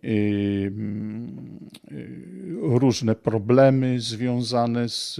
Y, 0.03 0.71
y, 1.91 2.55
różne 2.61 3.15
problemy 3.15 3.99
związane 3.99 4.89
z, 4.89 5.15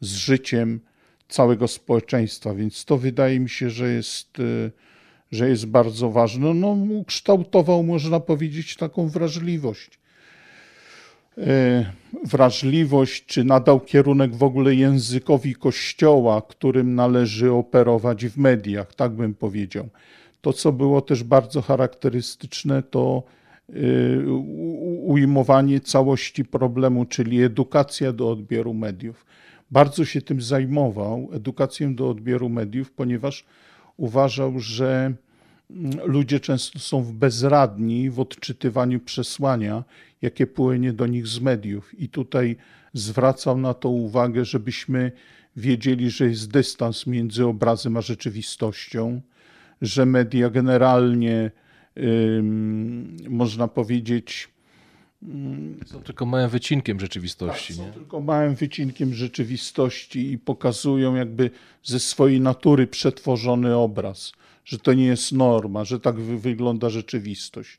z 0.00 0.14
życiem 0.14 0.80
całego 1.28 1.68
społeczeństwa, 1.68 2.54
więc 2.54 2.84
to 2.84 2.98
wydaje 2.98 3.40
mi 3.40 3.48
się, 3.48 3.70
że 3.70 3.92
jest, 3.92 4.38
y, 4.38 4.70
że 5.32 5.48
jest 5.48 5.66
bardzo 5.66 6.10
ważne. 6.10 6.54
No, 6.54 6.68
ukształtował, 6.90 7.82
można 7.82 8.20
powiedzieć, 8.20 8.76
taką 8.76 9.08
wrażliwość. 9.08 10.01
Wrażliwość, 12.24 13.26
czy 13.26 13.44
nadał 13.44 13.80
kierunek 13.80 14.34
w 14.34 14.42
ogóle 14.42 14.74
językowi 14.74 15.54
Kościoła, 15.54 16.42
którym 16.48 16.94
należy 16.94 17.52
operować 17.52 18.26
w 18.26 18.38
mediach, 18.38 18.94
tak 18.94 19.12
bym 19.12 19.34
powiedział. 19.34 19.88
To, 20.40 20.52
co 20.52 20.72
było 20.72 21.00
też 21.00 21.24
bardzo 21.24 21.62
charakterystyczne, 21.62 22.82
to 22.82 23.22
Y, 23.76 24.32
ujmowanie 25.02 25.80
całości 25.80 26.44
problemu, 26.44 27.04
czyli 27.04 27.42
edukacja 27.42 28.12
do 28.12 28.30
odbioru 28.30 28.74
mediów. 28.74 29.26
Bardzo 29.70 30.04
się 30.04 30.22
tym 30.22 30.42
zajmował, 30.42 31.28
edukacją 31.32 31.94
do 31.94 32.08
odbioru 32.08 32.48
mediów, 32.48 32.92
ponieważ 32.92 33.44
uważał, 33.96 34.58
że 34.58 35.12
ludzie 36.04 36.40
często 36.40 36.78
są 36.78 37.04
bezradni 37.14 38.10
w 38.10 38.20
odczytywaniu 38.20 39.00
przesłania, 39.00 39.84
jakie 40.22 40.46
płynie 40.46 40.92
do 40.92 41.06
nich 41.06 41.26
z 41.26 41.40
mediów. 41.40 42.00
I 42.00 42.08
tutaj 42.08 42.56
zwracał 42.92 43.58
na 43.58 43.74
to 43.74 43.88
uwagę, 43.88 44.44
żebyśmy 44.44 45.12
wiedzieli, 45.56 46.10
że 46.10 46.28
jest 46.28 46.50
dystans 46.50 47.06
między 47.06 47.46
obrazem 47.46 47.96
a 47.96 48.00
rzeczywistością, 48.00 49.20
że 49.82 50.06
media 50.06 50.50
generalnie 50.50 51.50
można 53.28 53.68
powiedzieć. 53.68 54.48
Są 55.86 56.02
tylko 56.02 56.26
małym 56.26 56.50
wycinkiem 56.50 57.00
rzeczywistości. 57.00 57.74
Tak, 57.74 57.86
nie? 57.86 57.86
są 57.86 57.92
tylko 57.92 58.20
małym 58.20 58.54
wycinkiem 58.54 59.14
rzeczywistości 59.14 60.32
i 60.32 60.38
pokazują 60.38 61.14
jakby 61.14 61.50
ze 61.82 62.00
swojej 62.00 62.40
natury 62.40 62.86
przetworzony 62.86 63.76
obraz, 63.76 64.32
że 64.64 64.78
to 64.78 64.92
nie 64.94 65.06
jest 65.06 65.32
norma, 65.32 65.84
że 65.84 66.00
tak 66.00 66.20
wygląda 66.20 66.90
rzeczywistość. 66.90 67.78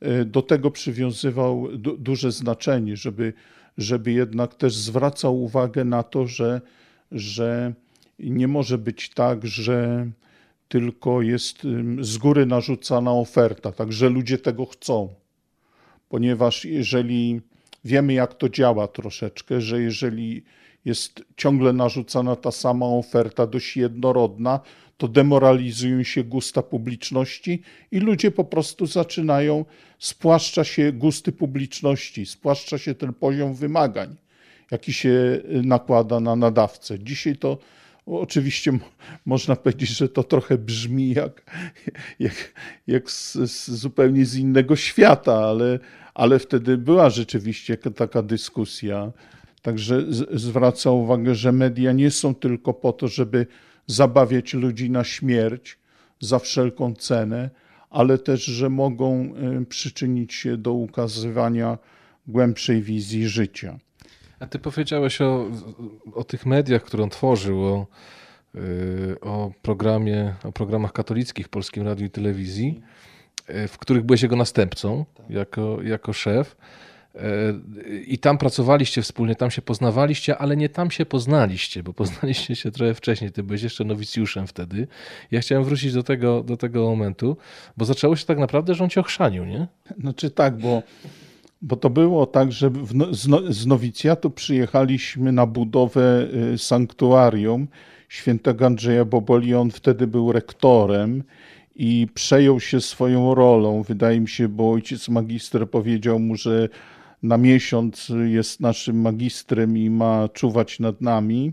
E, 0.00 0.24
do 0.24 0.42
tego 0.42 0.70
przywiązywał 0.70 1.68
duże 1.78 2.32
znaczenie, 2.32 2.96
żeby, 2.96 3.32
żeby 3.78 4.12
jednak 4.12 4.54
też 4.54 4.74
zwracał 4.76 5.42
uwagę 5.42 5.84
na 5.84 6.02
to, 6.02 6.26
że, 6.26 6.60
że 7.12 7.72
nie 8.18 8.48
może 8.48 8.78
być 8.78 9.10
tak, 9.10 9.46
że 9.46 10.06
tylko 10.68 11.22
jest 11.22 11.62
z 12.00 12.18
góry 12.18 12.46
narzucana 12.46 13.12
oferta, 13.12 13.72
także 13.72 14.08
ludzie 14.08 14.38
tego 14.38 14.66
chcą. 14.66 15.08
Ponieważ 16.08 16.64
jeżeli 16.64 17.40
wiemy, 17.84 18.12
jak 18.12 18.34
to 18.34 18.48
działa 18.48 18.88
troszeczkę, 18.88 19.60
że 19.60 19.82
jeżeli 19.82 20.44
jest 20.84 21.24
ciągle 21.36 21.72
narzucana 21.72 22.36
ta 22.36 22.52
sama 22.52 22.86
oferta, 22.86 23.46
dość 23.46 23.76
jednorodna, 23.76 24.60
to 24.98 25.08
demoralizują 25.08 26.02
się 26.02 26.24
gusta 26.24 26.62
publiczności 26.62 27.62
i 27.90 27.98
ludzie 27.98 28.30
po 28.30 28.44
prostu 28.44 28.86
zaczynają, 28.86 29.64
spłaszcza 29.98 30.64
się 30.64 30.92
gusty 30.92 31.32
publiczności, 31.32 32.26
spłaszcza 32.26 32.78
się 32.78 32.94
ten 32.94 33.14
poziom 33.14 33.54
wymagań, 33.54 34.16
jaki 34.70 34.92
się 34.92 35.40
nakłada 35.62 36.20
na 36.20 36.36
nadawcę. 36.36 36.98
Dzisiaj 36.98 37.36
to 37.36 37.58
Oczywiście 38.10 38.72
mo- 38.72 38.78
można 39.26 39.56
powiedzieć, 39.56 39.88
że 39.88 40.08
to 40.08 40.22
trochę 40.22 40.58
brzmi 40.58 41.14
jak, 41.14 41.42
jak, 42.18 42.52
jak 42.86 43.10
z, 43.10 43.32
z 43.34 43.70
zupełnie 43.70 44.26
z 44.26 44.36
innego 44.36 44.76
świata, 44.76 45.34
ale, 45.34 45.78
ale 46.14 46.38
wtedy 46.38 46.78
była 46.78 47.10
rzeczywiście 47.10 47.76
taka 47.76 48.22
dyskusja. 48.22 49.12
Także 49.62 50.04
zwraca 50.32 50.90
uwagę, 50.90 51.34
że 51.34 51.52
media 51.52 51.92
nie 51.92 52.10
są 52.10 52.34
tylko 52.34 52.74
po 52.74 52.92
to, 52.92 53.08
żeby 53.08 53.46
zabawiać 53.88 54.54
ludzi 54.54 54.90
na 54.90 55.04
śmierć 55.04 55.78
za 56.20 56.38
wszelką 56.38 56.94
cenę, 56.94 57.50
ale 57.90 58.18
też, 58.18 58.44
że 58.44 58.70
mogą 58.70 59.34
y, 59.62 59.66
przyczynić 59.66 60.34
się 60.34 60.56
do 60.56 60.72
ukazywania 60.72 61.78
głębszej 62.26 62.82
wizji 62.82 63.28
życia. 63.28 63.78
A 64.40 64.46
ty 64.46 64.58
powiedziałeś 64.58 65.20
o, 65.20 65.50
o 66.14 66.24
tych 66.24 66.46
mediach, 66.46 66.82
które 66.82 67.02
on 67.02 67.10
tworzył, 67.10 67.64
o, 67.64 67.86
yy, 68.54 69.20
o 69.20 69.52
programie, 69.62 70.34
o 70.44 70.52
programach 70.52 70.92
katolickich 70.92 71.46
w 71.46 71.48
Polskim 71.48 71.82
Radiu 71.82 72.06
i 72.06 72.10
Telewizji, 72.10 72.80
yy, 73.48 73.68
w 73.68 73.78
których 73.78 74.04
byłeś 74.04 74.22
jego 74.22 74.36
następcą 74.36 75.04
jako, 75.30 75.82
jako 75.82 76.12
szef. 76.12 76.56
I 78.06 78.18
tam 78.18 78.38
pracowaliście 78.38 79.02
wspólnie, 79.02 79.34
tam 79.34 79.50
się 79.50 79.62
poznawaliście, 79.62 80.38
ale 80.38 80.56
nie 80.56 80.68
tam 80.68 80.90
się 80.90 81.06
poznaliście, 81.06 81.82
bo 81.82 81.92
poznaliście 81.92 82.56
się 82.56 82.70
trochę 82.70 82.94
wcześniej. 82.94 83.32
Ty 83.32 83.42
byłeś 83.42 83.62
jeszcze 83.62 83.84
nowicjuszem 83.84 84.46
wtedy. 84.46 84.86
Ja 85.30 85.40
chciałem 85.40 85.64
wrócić 85.64 85.92
do 85.92 86.02
tego, 86.02 86.42
do 86.42 86.56
tego 86.56 86.82
momentu, 86.84 87.36
bo 87.76 87.84
zaczęło 87.84 88.16
się 88.16 88.26
tak 88.26 88.38
naprawdę, 88.38 88.74
że 88.74 88.84
on 88.84 88.90
cię 88.90 89.00
ochrzanił, 89.00 89.44
nie? 89.44 89.66
Znaczy 90.00 90.30
tak, 90.30 90.58
bo, 90.58 90.82
bo 91.62 91.76
to 91.76 91.90
było 91.90 92.26
tak, 92.26 92.52
że 92.52 92.70
w, 92.70 92.94
no- 92.94 93.14
z, 93.14 93.28
no- 93.28 93.52
z 93.52 93.66
nowicjatu 93.66 94.30
przyjechaliśmy 94.30 95.32
na 95.32 95.46
budowę 95.46 96.28
y, 96.54 96.58
sanktuarium 96.58 97.68
świętego 98.08 98.66
Andrzeja 98.66 99.04
Boboli. 99.04 99.54
On 99.54 99.70
wtedy 99.70 100.06
był 100.06 100.32
rektorem 100.32 101.22
i 101.76 102.08
przejął 102.14 102.60
się 102.60 102.80
swoją 102.80 103.34
rolą. 103.34 103.82
Wydaje 103.82 104.20
mi 104.20 104.28
się, 104.28 104.48
bo 104.48 104.70
ojciec 104.72 105.08
magister 105.08 105.70
powiedział 105.70 106.18
mu, 106.18 106.36
że 106.36 106.68
na 107.22 107.36
miesiąc 107.36 108.12
jest 108.26 108.60
naszym 108.60 109.00
magistrem 109.00 109.76
i 109.76 109.90
ma 109.90 110.28
czuwać 110.28 110.80
nad 110.80 111.00
nami, 111.00 111.52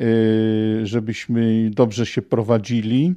y, 0.00 0.80
żebyśmy 0.86 1.70
dobrze 1.70 2.06
się 2.06 2.22
prowadzili. 2.22 3.14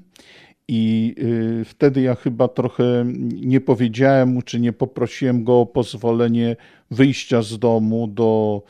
I 0.68 1.16
y, 1.62 1.66
wtedy 1.66 2.02
ja 2.02 2.16
chyba 2.16 2.48
trochę 2.48 3.06
nie 3.42 3.62
powiedziałem 3.62 4.30
mu, 4.30 4.42
czy 4.42 4.60
nie 4.60 4.74
poprosiłem 4.74 5.44
go 5.44 5.60
o 5.60 5.66
pozwolenie 5.66 6.56
wyjścia 6.92 7.42
z 7.42 7.60
domu 7.60 8.08
do, 8.08 8.62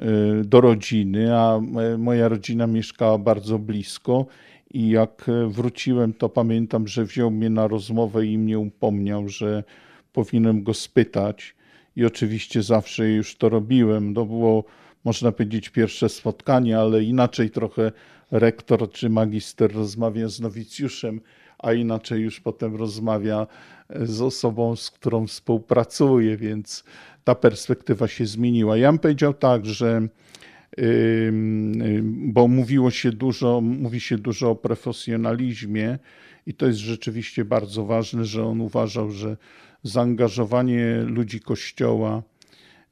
y, 0.00 0.44
do 0.44 0.60
rodziny, 0.60 1.36
a 1.36 1.60
moja 1.98 2.28
rodzina 2.28 2.66
mieszkała 2.66 3.18
bardzo 3.18 3.58
blisko. 3.58 4.26
I 4.74 4.88
jak 4.88 5.26
wróciłem, 5.48 6.14
to 6.14 6.28
pamiętam, 6.28 6.88
że 6.88 7.04
wziął 7.04 7.30
mnie 7.30 7.50
na 7.50 7.66
rozmowę 7.66 8.26
i 8.26 8.38
mnie 8.38 8.58
upomniał, 8.58 9.28
że 9.28 9.64
powinienem 10.12 10.62
go 10.62 10.74
spytać. 10.74 11.54
I 11.96 12.04
oczywiście 12.04 12.62
zawsze 12.62 13.08
już 13.08 13.36
to 13.36 13.48
robiłem. 13.48 14.14
To 14.14 14.24
było, 14.24 14.64
można 15.04 15.32
powiedzieć, 15.32 15.68
pierwsze 15.68 16.08
spotkanie, 16.08 16.78
ale 16.78 17.02
inaczej 17.02 17.50
trochę 17.50 17.92
rektor 18.30 18.90
czy 18.90 19.10
magister 19.10 19.72
rozmawia 19.72 20.28
z 20.28 20.40
nowicjuszem, 20.40 21.20
a 21.58 21.72
inaczej 21.72 22.20
już 22.20 22.40
potem 22.40 22.76
rozmawia 22.76 23.46
z 23.90 24.20
osobą, 24.20 24.76
z 24.76 24.90
którą 24.90 25.26
współpracuje, 25.26 26.36
więc 26.36 26.84
ta 27.24 27.34
perspektywa 27.34 28.08
się 28.08 28.26
zmieniła. 28.26 28.76
Ja 28.76 28.92
bym 28.92 28.98
powiedział 28.98 29.34
tak, 29.34 29.66
że 29.66 30.08
bo 32.06 32.48
mówiło 32.48 32.90
się 32.90 33.12
dużo, 33.12 33.60
mówi 33.60 34.00
się 34.00 34.18
dużo 34.18 34.50
o 34.50 34.56
profesjonalizmie 34.56 35.98
i 36.46 36.54
to 36.54 36.66
jest 36.66 36.78
rzeczywiście 36.78 37.44
bardzo 37.44 37.84
ważne, 37.84 38.24
że 38.24 38.44
on 38.44 38.60
uważał, 38.60 39.10
że 39.10 39.36
zaangażowanie 39.82 41.02
ludzi 41.06 41.40
Kościoła 41.40 42.22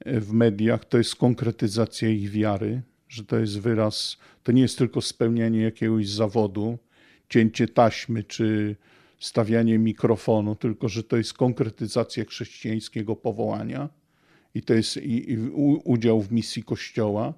w 0.05 0.31
mediach 0.33 0.85
to 0.85 0.97
jest 0.97 1.15
konkretyzacja 1.15 2.09
ich 2.09 2.29
wiary, 2.29 2.81
że 3.07 3.23
to 3.23 3.39
jest 3.39 3.59
wyraz, 3.59 4.17
to 4.43 4.51
nie 4.51 4.61
jest 4.61 4.77
tylko 4.77 5.01
spełnianie 5.01 5.61
jakiegoś 5.61 6.09
zawodu, 6.09 6.77
cięcie 7.29 7.67
taśmy 7.67 8.23
czy 8.23 8.75
stawianie 9.19 9.79
mikrofonu, 9.79 10.55
tylko 10.55 10.89
że 10.89 11.03
to 11.03 11.17
jest 11.17 11.33
konkretyzacja 11.33 12.25
chrześcijańskiego 12.25 13.15
powołania 13.15 13.89
i 14.55 14.61
to 14.61 14.73
jest 14.73 14.97
i, 14.97 15.31
i 15.31 15.37
udział 15.83 16.21
w 16.21 16.31
misji 16.31 16.63
Kościoła 16.63 17.33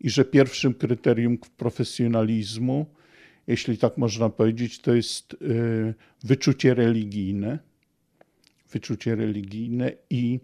i 0.00 0.10
że 0.10 0.24
pierwszym 0.24 0.74
kryterium 0.74 1.38
profesjonalizmu, 1.56 2.86
jeśli 3.46 3.78
tak 3.78 3.98
można 3.98 4.30
powiedzieć, 4.30 4.78
to 4.78 4.94
jest 4.94 5.32
y, 5.32 5.94
wyczucie 6.24 6.74
religijne, 6.74 7.58
wyczucie 8.72 9.14
religijne 9.14 9.92
i 10.10 10.40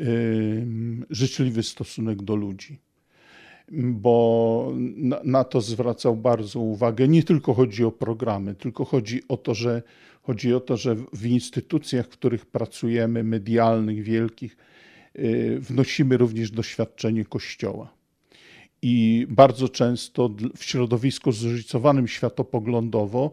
y, 0.00 0.66
życzliwy 1.10 1.62
stosunek 1.62 2.22
do 2.22 2.36
ludzi 2.36 2.78
bo 3.72 4.72
na, 4.96 5.20
na, 5.24 5.44
to 5.44 5.60
zwracał 5.60 6.16
bardzo 6.16 6.60
uwagę. 6.60 7.08
Nie 7.08 7.22
tylko 7.22 7.54
chodzi 7.54 7.84
o 7.84 7.90
programy, 7.90 8.54
tylko 8.54 8.84
chodzi 8.84 9.22
o 9.28 9.36
to, 9.36 9.54
że 9.54 9.82
chodzi 10.22 10.54
o 10.54 10.60
to, 10.60 10.76
że 10.76 10.96
w 11.12 11.26
instytucjach, 11.26 12.06
w 12.06 12.08
których 12.08 12.46
pracujemy, 12.46 13.24
medialnych, 13.24 14.02
wielkich, 14.02 14.56
yy, 15.14 15.60
wnosimy 15.60 16.16
również 16.16 16.50
doświadczenie 16.50 17.24
Kościoła. 17.24 17.94
I 18.82 19.26
bardzo 19.30 19.68
często 19.68 20.30
w 20.56 20.64
środowisku 20.64 21.32
zróżnicowanym 21.32 22.08
światopoglądowo 22.08 23.32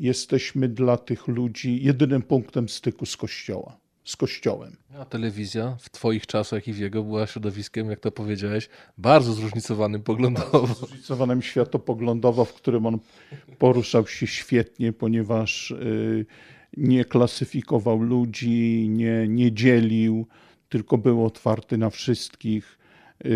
jesteśmy 0.00 0.68
dla 0.68 0.96
tych 0.96 1.28
ludzi 1.28 1.82
jedynym 1.82 2.22
punktem 2.22 2.68
styku 2.68 3.06
z 3.06 3.16
Kościoła 3.16 3.80
z 4.04 4.16
Kościołem. 4.16 4.76
A 4.98 5.04
telewizja 5.04 5.76
w 5.80 5.90
Twoich 5.90 6.26
czasach 6.26 6.68
i 6.68 6.72
w 6.72 6.78
jego 6.78 7.02
była 7.02 7.26
środowiskiem, 7.26 7.90
jak 7.90 8.00
to 8.00 8.10
powiedziałeś, 8.12 8.68
bardzo 8.98 9.32
zróżnicowanym 9.32 10.02
poglądowo. 10.02 10.50
Bardzo 10.58 10.74
zróżnicowanym 10.74 11.42
światopoglądowo, 11.42 12.44
w 12.44 12.54
którym 12.54 12.86
on 12.86 12.98
poruszał 13.58 14.06
się 14.06 14.26
świetnie, 14.26 14.92
ponieważ 14.92 15.74
nie 16.76 17.04
klasyfikował 17.04 18.02
ludzi, 18.02 18.88
nie, 18.88 19.28
nie 19.28 19.52
dzielił, 19.52 20.26
tylko 20.68 20.98
był 20.98 21.26
otwarty 21.26 21.78
na 21.78 21.90
wszystkich. 21.90 22.78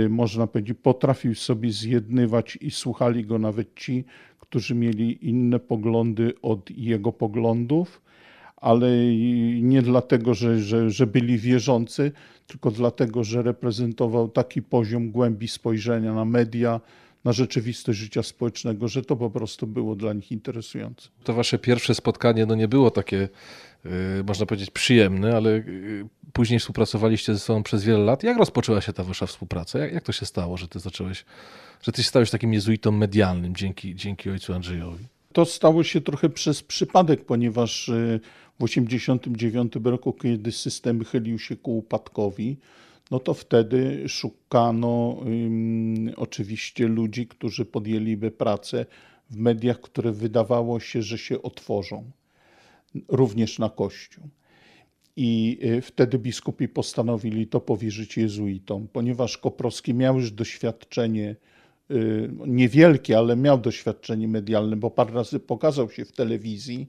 Można 0.09 0.47
powiedzieć, 0.47 0.79
potrafił 0.83 1.35
sobie 1.35 1.73
zjednywać 1.73 2.59
i 2.61 2.71
słuchali 2.71 3.25
go 3.25 3.39
nawet 3.39 3.75
ci, 3.75 4.05
którzy 4.55 4.75
mieli 4.75 5.29
inne 5.29 5.59
poglądy 5.59 6.33
od 6.43 6.71
jego 6.71 7.13
poglądów 7.13 8.03
ale 8.57 8.89
nie 9.61 9.83
dlatego, 9.83 10.35
że, 10.35 10.61
że, 10.61 10.91
że 10.91 11.07
byli 11.07 11.39
wierzący, 11.39 12.13
tylko 12.47 12.71
dlatego, 12.71 13.25
że 13.25 13.43
reprezentował 13.43 14.29
taki 14.29 14.63
poziom 14.63 15.11
głębi 15.11 15.49
spojrzenia 15.49 16.15
na 16.15 16.25
media, 16.25 16.81
na 17.25 17.33
rzeczywistość 17.33 17.99
życia 17.99 18.23
społecznego, 18.23 18.89
że 18.89 19.03
to 19.03 19.17
po 19.17 19.31
prostu 19.31 19.67
było 19.67 19.97
dla 19.97 20.13
nich 20.13 20.33
interesujące. 20.33 21.09
To 21.25 21.35
wasze 21.35 21.59
pierwsze 21.59 21.95
spotkanie 21.95 22.47
no 22.47 22.55
nie 22.55 22.69
było 22.69 22.91
takie, 22.91 23.29
yy, 23.85 23.91
można 24.27 24.47
powiedzieć, 24.47 24.71
przyjemne, 24.71 25.37
ale 25.37 25.51
yy, 25.51 26.09
później 26.33 26.61
współpracowaliście 26.61 27.35
ze 27.35 27.41
sobą 27.41 27.63
przez 27.63 27.85
wiele 27.85 27.99
lat. 27.99 28.23
Jak 28.23 28.39
rozpoczęła 28.39 28.81
się 28.81 28.93
ta 28.93 29.05
wasza 29.05 29.27
współpraca? 29.27 29.79
Jak, 29.79 29.93
jak 29.93 30.05
to 30.05 30.13
się 30.13 30.27
stało, 30.27 30.57
że 30.57 30.69
ty 30.69 30.79
zacząłeś, 30.79 31.25
że 31.83 31.93
ty 31.93 32.03
stałeś 32.03 32.31
takim 32.31 32.53
jezuitą 32.53 32.93
medialnym 32.93 33.57
dzięki, 33.57 33.95
dzięki 33.95 34.31
ojcu 34.31 34.55
Andrzejowi? 34.55 35.05
To 35.33 35.45
stało 35.45 35.85
się 35.85 36.01
trochę 36.01 36.29
przez 36.29 36.63
przypadek, 36.63 37.25
ponieważ 37.25 37.89
y, 37.89 38.21
w 38.61 38.65
1989 38.65 39.73
roku, 39.85 40.13
kiedy 40.13 40.53
system 40.53 41.05
chylił 41.05 41.39
się 41.39 41.57
ku 41.57 41.79
upadkowi, 41.79 42.57
no 43.11 43.19
to 43.21 43.35
wtedy 43.35 44.09
szukano 44.09 45.21
oczywiście 46.17 46.89
ludzi, 46.89 47.27
którzy 47.27 47.65
podjęliby 47.65 48.31
pracę 48.31 48.87
w 49.31 49.37
mediach, 49.37 49.81
które 49.81 50.13
wydawało 50.13 50.81
się, 50.81 51.03
że 51.03 51.19
się 51.19 51.43
otworzą, 51.43 52.11
również 53.09 53.59
na 53.59 53.71
Kościół. 53.71 54.29
I 55.17 55.59
y, 55.65 55.81
wtedy 55.81 56.19
biskupi 56.19 56.69
postanowili 56.69 57.47
to 57.47 57.61
powierzyć 57.61 58.17
jezuitom, 58.17 58.89
ponieważ 58.93 59.39
Koprowski 59.39 59.95
miał 59.95 60.17
już 60.17 60.31
doświadczenie 60.31 61.37
y, 61.91 62.31
niewielkie, 62.47 63.19
ale 63.19 63.37
miał 63.37 63.59
doświadczenie 63.59 64.29
medialne, 64.29 64.77
bo 64.77 64.91
parę 64.91 65.15
razy 65.15 65.41
pokazał 65.41 65.91
się 65.91 66.05
w 66.05 66.13
telewizji 66.13 66.87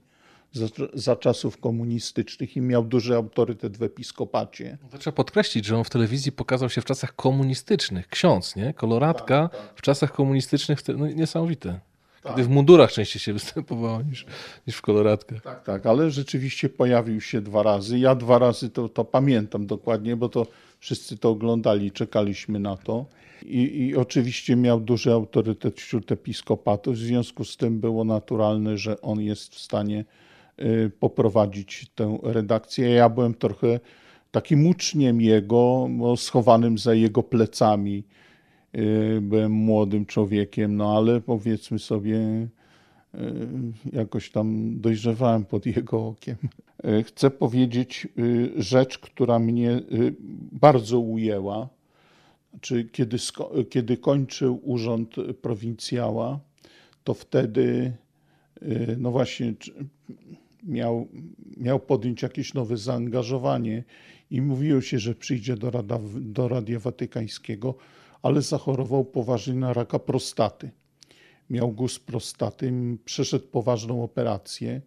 za, 0.56 0.66
za, 0.94 1.16
czasów 1.16 1.58
komunistycznych 1.58 2.58
i 2.58 2.62
miał 2.62 2.84
duży 2.84 3.16
autorytet 3.16 3.78
w 3.78 3.84
episkopacie. 3.84 4.78
Trzeba 5.00 5.16
podkreślić, 5.16 5.66
że 5.66 5.78
on 5.78 5.84
w 5.84 5.90
telewizji 5.90 6.32
pokazał 6.32 6.70
się 6.70 6.82
w 6.82 6.86
czasach 6.86 7.16
komunistycznych. 7.16 8.08
Ksiądz, 8.08 8.56
nie? 8.56 8.74
Koloratka 8.74 9.50
tak, 9.50 9.62
tak. 9.62 9.74
w 9.76 9.82
czasach 9.82 10.12
komunistycznych, 10.12 10.80
no, 10.98 11.08
niesamowite. 11.08 11.80
Kiedy 12.28 12.44
w 12.44 12.50
mundurach 12.50 12.92
częściej 12.92 13.20
się 13.20 13.34
występowało 13.40 14.02
niż, 14.02 14.26
niż 14.68 14.76
w 14.76 14.82
koloratkach. 14.82 15.42
Tak, 15.42 15.64
tak, 15.64 15.86
ale 15.86 16.12
rzeczywiście 16.12 16.70
pojawił 16.70 17.22
się 17.22 17.42
dwa 17.42 17.64
razy. 17.64 18.00
Ja 18.00 18.16
dwa 18.16 18.40
razy 18.40 18.70
to, 18.70 18.90
to 18.90 19.06
pamiętam 19.06 19.68
dokładnie, 19.68 20.16
bo 20.16 20.30
to 20.30 20.48
wszyscy 20.80 21.18
to 21.18 21.30
oglądali, 21.30 21.92
czekaliśmy 21.92 22.60
na 22.60 22.78
to. 22.78 23.06
I, 23.46 23.86
I 23.86 23.96
oczywiście 23.96 24.56
miał 24.56 24.80
duży 24.80 25.12
autorytet 25.14 25.82
wśród 25.82 26.12
episkopatu, 26.12 26.92
w 26.94 26.98
związku 26.98 27.46
z 27.46 27.58
tym 27.58 27.80
było 27.80 28.04
naturalne, 28.04 28.78
że 28.78 29.02
on 29.02 29.22
jest 29.22 29.56
w 29.56 29.60
stanie 29.60 30.06
poprowadzić 31.00 31.88
tę 31.96 32.18
redakcję. 32.24 32.90
Ja 32.90 33.10
byłem 33.10 33.34
trochę 33.34 33.80
takim 34.32 34.68
uczniem 34.68 35.22
jego, 35.22 35.90
schowanym 36.16 36.78
za 36.78 36.94
jego 36.94 37.24
plecami. 37.24 38.04
Y, 38.78 39.22
Byłem 39.22 39.52
młodym 39.52 40.06
człowiekiem, 40.06 40.76
no 40.76 40.98
ale 40.98 41.22
powiedzmy 41.22 41.80
sobie, 41.80 42.18
y, 42.18 42.48
jakoś 43.94 44.32
tam 44.32 44.80
dojrzewałem 44.82 45.46
pod 45.46 45.66
jego 45.66 46.08
okiem. 46.08 46.36
Y, 46.86 47.04
Chcę 47.04 47.32
powiedzieć 47.32 48.08
y, 48.20 48.52
rzecz, 48.58 48.98
która 49.00 49.40
mnie 49.40 49.72
y, 49.72 50.16
bardzo 50.52 51.00
ujęła. 51.00 51.70
Znaczy, 52.52 52.90
kiedy, 52.92 53.18
kiedy 53.70 53.98
kończył 53.98 54.60
urząd 54.64 55.16
prowincjała, 55.42 56.40
to 57.04 57.14
wtedy, 57.14 57.94
y, 58.62 58.96
no 59.00 59.12
właśnie, 59.12 59.54
miał, 60.66 61.08
miał 61.58 61.80
podjąć 61.80 62.22
jakieś 62.22 62.54
nowe 62.54 62.78
zaangażowanie 62.78 63.84
i 64.32 64.42
mówiło 64.42 64.82
się, 64.82 65.00
że 65.00 65.16
przyjdzie 65.16 65.56
do, 65.58 65.72
Rada, 65.72 66.00
do 66.16 66.48
Radia 66.48 66.80
Watykańskiego, 66.80 67.76
ale 68.22 68.42
zachorował 68.42 69.06
poważnie 69.06 69.54
na 69.54 69.74
raka 69.74 70.00
prostaty. 70.00 70.72
Miał 71.50 71.72
guz 71.72 72.00
prostaty, 72.00 72.74
przeszedł 73.06 73.48
poważną 73.48 74.04
operację. 74.04 74.82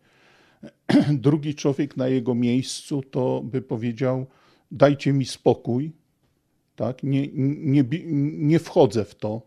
Drugi 1.12 1.54
człowiek 1.54 1.96
na 1.96 2.08
jego 2.08 2.34
miejscu 2.34 3.02
to 3.02 3.42
by 3.44 3.62
powiedział: 3.62 4.26
Dajcie 4.70 5.12
mi 5.12 5.26
spokój, 5.26 5.92
tak? 6.76 7.02
nie, 7.02 7.28
nie, 7.32 7.84
nie 8.32 8.58
wchodzę 8.58 9.04
w 9.04 9.14
to. 9.14 9.42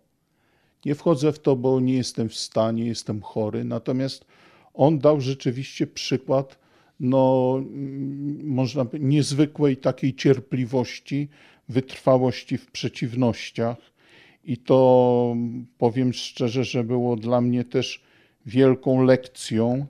Nie 0.86 0.96
wchodzę 0.96 1.32
w 1.32 1.40
to, 1.40 1.56
bo 1.56 1.80
nie 1.80 1.94
jestem 1.94 2.30
w 2.30 2.36
stanie, 2.36 2.86
jestem 2.86 3.22
chory. 3.22 3.64
Natomiast 3.64 4.26
on 4.74 5.00
dał 5.00 5.22
rzeczywiście 5.22 5.88
przykład, 5.88 6.60
no, 7.00 7.56
mm, 7.58 8.48
można 8.48 8.86
by, 8.86 9.00
niezwykłej 9.00 9.78
takiej 9.78 10.16
cierpliwości, 10.16 11.30
wytrwałości 11.70 12.58
w 12.58 12.72
przeciwnościach. 12.72 13.78
I 14.44 14.58
to 14.58 15.36
powiem 15.78 16.14
szczerze, 16.14 16.64
że 16.64 16.84
było 16.84 17.16
dla 17.16 17.42
mnie 17.42 17.64
też 17.64 18.04
wielką 18.46 19.04
lekcją, 19.04 19.86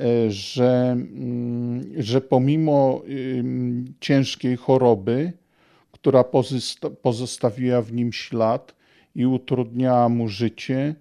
e, 0.00 0.30
że, 0.30 0.90
mm, 0.92 2.02
że 2.02 2.20
pomimo 2.20 3.02
ym, 3.38 3.94
ciężkiej 4.00 4.56
choroby, 4.56 5.32
która 5.92 6.24
pozostawiła 7.02 7.82
w 7.82 7.92
nim 7.92 8.12
ślad 8.12 8.74
i 9.14 9.26
utrudniała 9.26 10.08
mu 10.08 10.28
życie, 10.28 10.94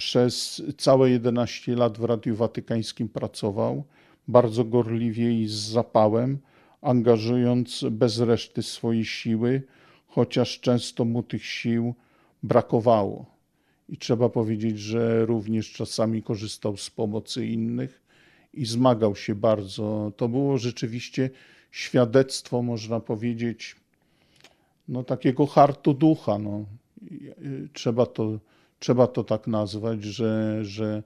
przez 0.00 0.62
całe 0.78 1.10
11 1.10 1.76
lat 1.76 1.98
w 1.98 2.04
Radiu 2.04 2.36
Watykańskim 2.36 3.08
pracował, 3.08 3.84
bardzo 4.28 4.64
gorliwie 4.64 5.40
i 5.40 5.46
z 5.48 5.52
zapałem, 5.52 6.38
angażując 6.82 7.84
bez 7.90 8.18
reszty 8.18 8.62
swojej 8.62 9.04
siły, 9.04 9.62
chociaż 10.08 10.60
często 10.60 11.04
mu 11.04 11.22
tych 11.22 11.44
sił 11.44 11.94
brakowało. 12.42 13.26
I 13.88 13.96
trzeba 13.96 14.28
powiedzieć, 14.28 14.78
że 14.78 15.26
również 15.26 15.72
czasami 15.72 16.22
korzystał 16.22 16.76
z 16.76 16.90
pomocy 16.90 17.46
innych 17.46 18.02
i 18.54 18.66
zmagał 18.66 19.16
się 19.16 19.34
bardzo. 19.34 20.12
To 20.16 20.28
było 20.28 20.58
rzeczywiście 20.58 21.30
świadectwo, 21.70 22.62
można 22.62 23.00
powiedzieć, 23.00 23.76
no, 24.88 25.04
takiego 25.04 25.46
hartu 25.46 25.94
ducha. 25.94 26.38
No. 26.38 26.64
Y, 27.42 27.68
Trzeba 27.72 28.06
to, 28.06 28.38
trzeba 28.80 29.06
to 29.06 29.24
tak 29.24 29.46
nazwać, 29.46 30.04
że, 30.04 30.64
że 30.64 31.02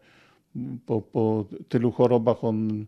po, 0.86 1.02
po 1.02 1.44
tylu 1.68 1.92
chorobach 1.92 2.44
on 2.44 2.86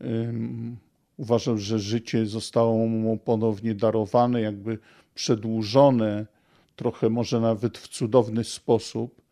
ym, 0.00 0.76
uważał, 1.16 1.58
że 1.58 1.78
życie 1.78 2.26
zostało 2.26 2.86
mu 2.86 3.16
ponownie 3.16 3.74
darowane, 3.74 4.40
jakby 4.40 4.78
przedłużone, 5.14 6.26
trochę 6.76 7.10
może 7.10 7.40
nawet 7.40 7.78
w 7.78 7.88
cudowny 7.88 8.44
sposób 8.44 9.22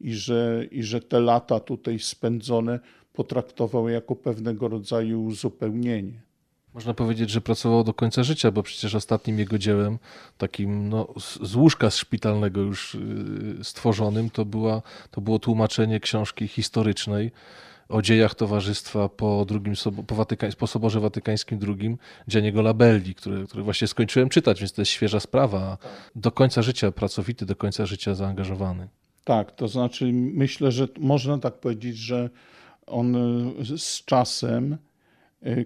i 0.00 0.14
że, 0.14 0.66
i 0.70 0.82
że 0.82 1.00
te 1.00 1.20
lata 1.20 1.60
tutaj 1.60 1.98
spędzone 1.98 2.80
potraktował 3.12 3.88
jako 3.88 4.16
pewnego 4.16 4.68
rodzaju 4.68 5.24
uzupełnienie. 5.24 6.27
Można 6.78 6.94
powiedzieć, 6.94 7.30
że 7.30 7.40
pracował 7.40 7.84
do 7.84 7.94
końca 7.94 8.22
życia, 8.22 8.50
bo 8.50 8.62
przecież 8.62 8.94
ostatnim 8.94 9.38
jego 9.38 9.58
dziełem, 9.58 9.98
takim 10.38 10.88
no, 10.88 11.08
z 11.42 11.54
łóżka 11.54 11.90
szpitalnego 11.90 12.60
już 12.60 12.94
y, 12.94 13.00
stworzonym, 13.62 14.30
to, 14.30 14.44
była, 14.44 14.82
to 15.10 15.20
było 15.20 15.38
tłumaczenie 15.38 16.00
książki 16.00 16.48
historycznej 16.48 17.30
o 17.88 18.02
dziejach 18.02 18.34
towarzystwa 18.34 19.08
po, 19.08 19.44
drugim, 19.44 19.74
po, 20.06 20.14
Watyka- 20.14 20.56
po 20.56 20.66
Soborze 20.66 21.00
Watykańskim 21.00 21.58
II, 21.68 21.96
Gianniego 22.30 22.62
Labelli, 22.62 23.14
który, 23.14 23.46
który 23.46 23.62
właśnie 23.62 23.88
skończyłem 23.88 24.28
czytać, 24.28 24.60
więc 24.60 24.72
to 24.72 24.82
jest 24.82 24.92
świeża 24.92 25.20
sprawa. 25.20 25.78
Do 26.16 26.30
końca 26.30 26.62
życia 26.62 26.92
pracowity, 26.92 27.46
do 27.46 27.56
końca 27.56 27.86
życia 27.86 28.14
zaangażowany. 28.14 28.88
Tak, 29.24 29.52
to 29.52 29.68
znaczy 29.68 30.10
myślę, 30.12 30.72
że 30.72 30.88
można 30.98 31.38
tak 31.38 31.54
powiedzieć, 31.54 31.96
że 31.96 32.30
on 32.86 33.16
y, 33.72 33.78
z 33.78 34.04
czasem, 34.04 34.78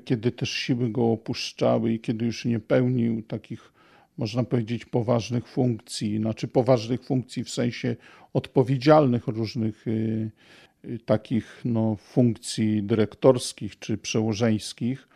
kiedy 0.04 0.32
też 0.32 0.50
siły 0.50 0.90
go 0.90 1.12
opuszczały 1.12 1.92
i 1.92 2.00
kiedy 2.00 2.24
już 2.26 2.44
nie 2.44 2.60
pełnił 2.60 3.22
takich, 3.22 3.72
można 4.18 4.44
powiedzieć, 4.44 4.84
poważnych 4.84 5.48
funkcji, 5.48 6.18
znaczy 6.18 6.48
poważnych 6.48 7.04
funkcji 7.04 7.44
w 7.44 7.50
sensie 7.50 7.96
odpowiedzialnych 8.32 9.26
różnych 9.26 9.86
y, 9.86 10.30
y, 10.84 10.98
takich 10.98 11.60
no, 11.64 11.96
funkcji 11.96 12.82
dyrektorskich 12.82 13.78
czy 13.78 13.98
przełożeńskich, 13.98 15.08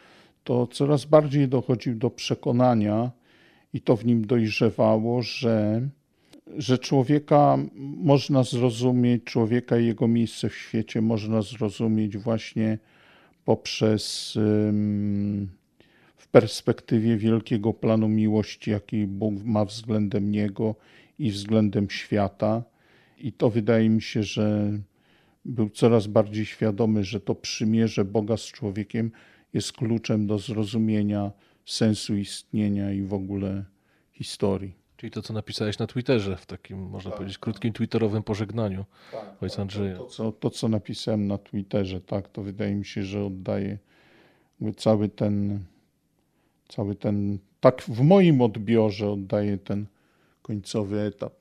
to 0.45 0.67
coraz 0.67 1.05
bardziej 1.05 1.49
dochodził 1.49 1.95
do 1.95 2.11
przekonania 2.11 3.11
i 3.73 3.81
to 3.81 3.97
w 3.97 4.07
nim 4.07 4.27
dojrzewało, 4.27 5.23
że 5.23 5.83
że 6.59 6.79
człowieka 6.79 7.59
można 7.97 8.43
zrozumieć, 8.43 9.25
człowieka 9.25 9.79
i 9.79 9.87
jego 9.87 10.09
miejsce 10.09 10.49
w 10.49 10.55
świecie 10.55 11.01
można 11.03 11.43
zrozumieć 11.43 12.17
właśnie 12.17 12.79
poprzez 13.47 14.35
w 16.17 16.29
perspektywie 16.29 17.17
wielkiego 17.17 17.73
planu 17.73 18.09
miłości, 18.09 18.71
jaki 18.71 19.07
Bóg 19.07 19.35
ma 19.45 19.65
względem 19.65 20.31
niego 20.31 20.75
i 21.19 21.31
względem 21.31 21.91
świata. 21.91 22.63
I 23.19 23.33
to 23.33 23.51
wydaje 23.51 23.89
mi 23.89 24.03
się, 24.03 24.23
że 24.23 24.79
był 25.45 25.71
coraz 25.71 26.07
bardziej 26.07 26.47
świadomy, 26.47 27.05
że 27.05 27.21
to 27.21 27.35
przymierze 27.35 28.05
Boga 28.05 28.37
z 28.37 28.45
człowiekiem 28.45 29.11
jest 29.53 29.73
kluczem 29.73 30.27
do 30.27 30.39
zrozumienia 30.39 31.33
sensu 31.67 32.17
istnienia 32.17 32.93
i 32.93 33.03
w 33.03 33.15
ogóle 33.15 33.65
historii. 34.13 34.86
Czyli 34.97 35.11
to, 35.11 35.23
co 35.23 35.33
napisałeś 35.33 35.79
na 35.79 35.87
Twitterze, 35.87 36.37
w 36.37 36.47
takim, 36.47 36.79
można 36.79 37.11
powiedzieć, 37.11 37.39
krótkim 37.39 37.73
twitterowym 37.73 38.23
pożegnaniu 38.23 38.85
ojca 39.41 39.63
Andrzeja. 39.63 39.97
To 39.97 40.07
co, 40.07 40.33
to, 40.33 40.51
co 40.51 40.69
napisałem 40.69 41.27
na 41.27 41.39
Twitterze, 41.39 42.01
tak, 42.01 42.29
to 42.29 42.43
wydaje 42.43 42.75
mi 42.75 42.85
się, 42.85 43.03
że 43.03 43.25
oddaje 43.25 43.79
cały 44.77 45.09
ten, 45.09 45.65
cały 46.69 46.95
ten, 46.95 47.39
tak 47.61 47.83
w 47.83 48.01
moim 48.01 48.41
odbiorze 48.43 49.11
oddaje 49.11 49.59
ten 49.59 49.87
końcowy 50.43 51.01
etap 51.01 51.33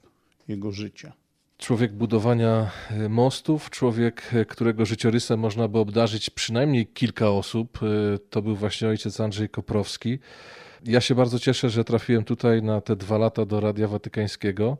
jego 0.48 0.72
życia. 0.72 1.14
Człowiek 1.58 1.94
budowania 1.94 2.72
e, 2.92 3.10
mostów, 3.10 3.70
człowiek, 3.70 4.34
e, 4.34 4.46
którego 4.46 4.86
życiorysem 4.86 5.40
można 5.40 5.68
by 5.68 5.80
obdarzyć 5.80 6.30
przynajmniej 6.30 6.88
kilka 6.88 7.30
osób, 7.30 7.80
e, 7.84 8.18
to 8.30 8.42
był 8.42 8.56
właśnie 8.56 8.88
ojciec 8.88 9.20
Andrzej 9.20 9.50
Koprowski. 9.50 10.20
Ja 10.88 11.02
się 11.02 11.16
bardzo 11.16 11.40
cieszę, 11.40 11.70
że 11.70 11.84
trafiłem 11.84 12.24
tutaj 12.24 12.64
na 12.64 12.82
te 12.82 12.96
dwa 12.96 13.18
lata 13.18 13.46
do 13.46 13.60
Radia 13.60 13.88
Watykańskiego, 13.88 14.78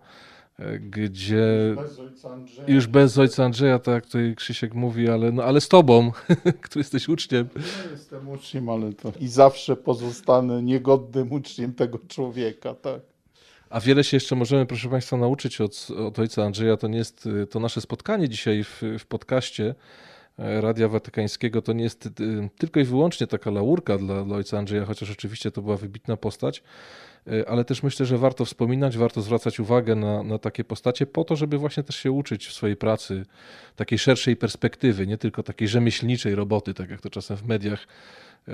e, 0.60 0.80
gdzie 0.80 1.74
Bez 1.76 2.00
ojca 2.00 2.30
Andrzeja. 2.30 2.68
już 2.68 2.88
bez 2.88 3.18
ojca 3.18 3.46
Andrzeja, 3.46 3.80
tak 3.80 4.06
tutaj 4.06 4.34
Krzysiek 4.36 4.74
mówi, 4.74 5.10
ale, 5.10 5.32
no, 5.32 5.44
ale 5.44 5.62
z 5.62 5.68
tobą, 5.68 6.12
który 6.62 6.80
jesteś 6.80 7.10
uczniem. 7.10 7.48
Nie 7.56 7.92
jestem 7.92 8.30
uczniem, 8.30 8.70
ale 8.70 8.94
to 8.94 9.12
i 9.20 9.28
zawsze 9.28 9.76
pozostanę 9.76 10.64
niegodnym 10.64 11.32
uczniem 11.32 11.74
tego 11.74 12.00
człowieka, 12.08 12.74
tak. 12.74 13.02
A 13.70 13.80
wiele 13.80 14.04
się 14.04 14.18
jeszcze 14.18 14.36
możemy, 14.36 14.66
proszę 14.66 14.90
Państwa, 14.90 15.18
nauczyć 15.18 15.62
od, 15.62 15.88
od 15.98 16.20
ojca 16.20 16.44
Andrzeja. 16.44 16.78
To 16.78 16.88
nie 16.88 16.98
jest 16.98 17.30
to 17.50 17.60
nasze 17.60 17.82
spotkanie 17.82 18.30
dzisiaj 18.30 18.64
w, 18.64 18.82
w 19.00 19.06
podcaście, 19.06 19.76
Radia 20.38 20.88
Watykańskiego 20.88 21.62
to 21.62 21.74
nie 21.74 21.84
jest 21.84 22.06
y, 22.06 22.12
tylko 22.58 22.80
i 22.80 22.84
wyłącznie 22.84 23.28
taka 23.28 23.52
laurka 23.52 23.98
dla, 23.98 24.24
dla 24.24 24.36
ojca 24.36 24.58
Andrzeja, 24.58 24.86
chociaż 24.86 25.12
oczywiście 25.12 25.52
to 25.52 25.62
była 25.62 25.78
wybitna 25.78 26.18
postać, 26.18 26.64
e, 27.28 27.50
ale 27.50 27.66
też 27.66 27.84
myślę, 27.84 28.06
że 28.06 28.18
warto 28.18 28.46
wspominać, 28.46 28.98
warto 28.98 29.22
zwracać 29.22 29.60
uwagę 29.60 29.96
na, 29.96 30.24
na 30.24 30.38
takie 30.38 30.64
postacie 30.64 31.06
po 31.06 31.24
to, 31.24 31.36
żeby 31.36 31.58
właśnie 31.58 31.84
też 31.84 31.96
się 31.96 32.12
uczyć 32.12 32.48
w 32.48 32.54
swojej 32.54 32.76
pracy 32.76 33.26
takiej 33.76 34.00
szerszej 34.00 34.36
perspektywy, 34.36 35.08
nie 35.08 35.18
tylko 35.18 35.44
takiej 35.44 35.68
rzemieślniczej 35.68 36.36
roboty, 36.36 36.74
tak 36.74 36.90
jak 36.90 37.02
to 37.02 37.10
czasem 37.10 37.38
w 37.38 37.46
mediach 37.48 37.88
e, 38.48 38.52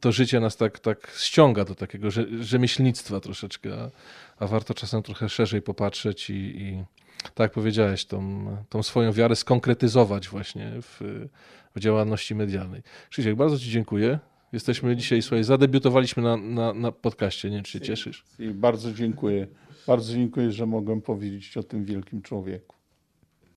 to 0.00 0.12
życie 0.12 0.40
nas 0.40 0.56
tak, 0.56 0.78
tak 0.78 1.12
ściąga 1.16 1.64
do 1.64 1.74
takiego 1.74 2.08
rze- 2.08 2.42
rzemieślnictwa 2.42 3.20
troszeczkę, 3.20 3.90
a 4.38 4.46
warto 4.46 4.74
czasem 4.74 5.02
trochę 5.02 5.28
szerzej 5.28 5.62
popatrzeć 5.62 6.30
i, 6.30 6.34
i 6.34 6.84
tak 7.22 7.38
jak 7.38 7.52
powiedziałeś, 7.52 8.04
tą, 8.04 8.46
tą 8.68 8.82
swoją 8.82 9.12
wiarę 9.12 9.36
skonkretyzować 9.36 10.28
właśnie 10.28 10.72
w, 10.82 11.00
w 11.76 11.80
działalności 11.80 12.34
medialnej. 12.34 12.82
Krzysiek, 13.10 13.36
bardzo 13.36 13.58
Ci 13.58 13.70
dziękuję. 13.70 14.18
Jesteśmy 14.52 14.96
dzisiaj, 14.96 15.22
słuchaj, 15.22 15.44
zadebiutowaliśmy 15.44 16.22
na, 16.22 16.36
na, 16.36 16.72
na 16.72 16.92
podcaście, 16.92 17.50
nie 17.50 17.56
wiem, 17.56 17.64
czy 17.64 17.72
się 17.72 17.80
cieszysz. 17.80 18.24
I 18.38 18.48
bardzo 18.48 18.92
dziękuję. 18.92 19.46
Bardzo 19.86 20.12
dziękuję, 20.12 20.52
że 20.52 20.66
mogłem 20.66 21.00
powiedzieć 21.02 21.56
o 21.56 21.62
tym 21.62 21.84
wielkim 21.84 22.22
człowieku. 22.22 22.76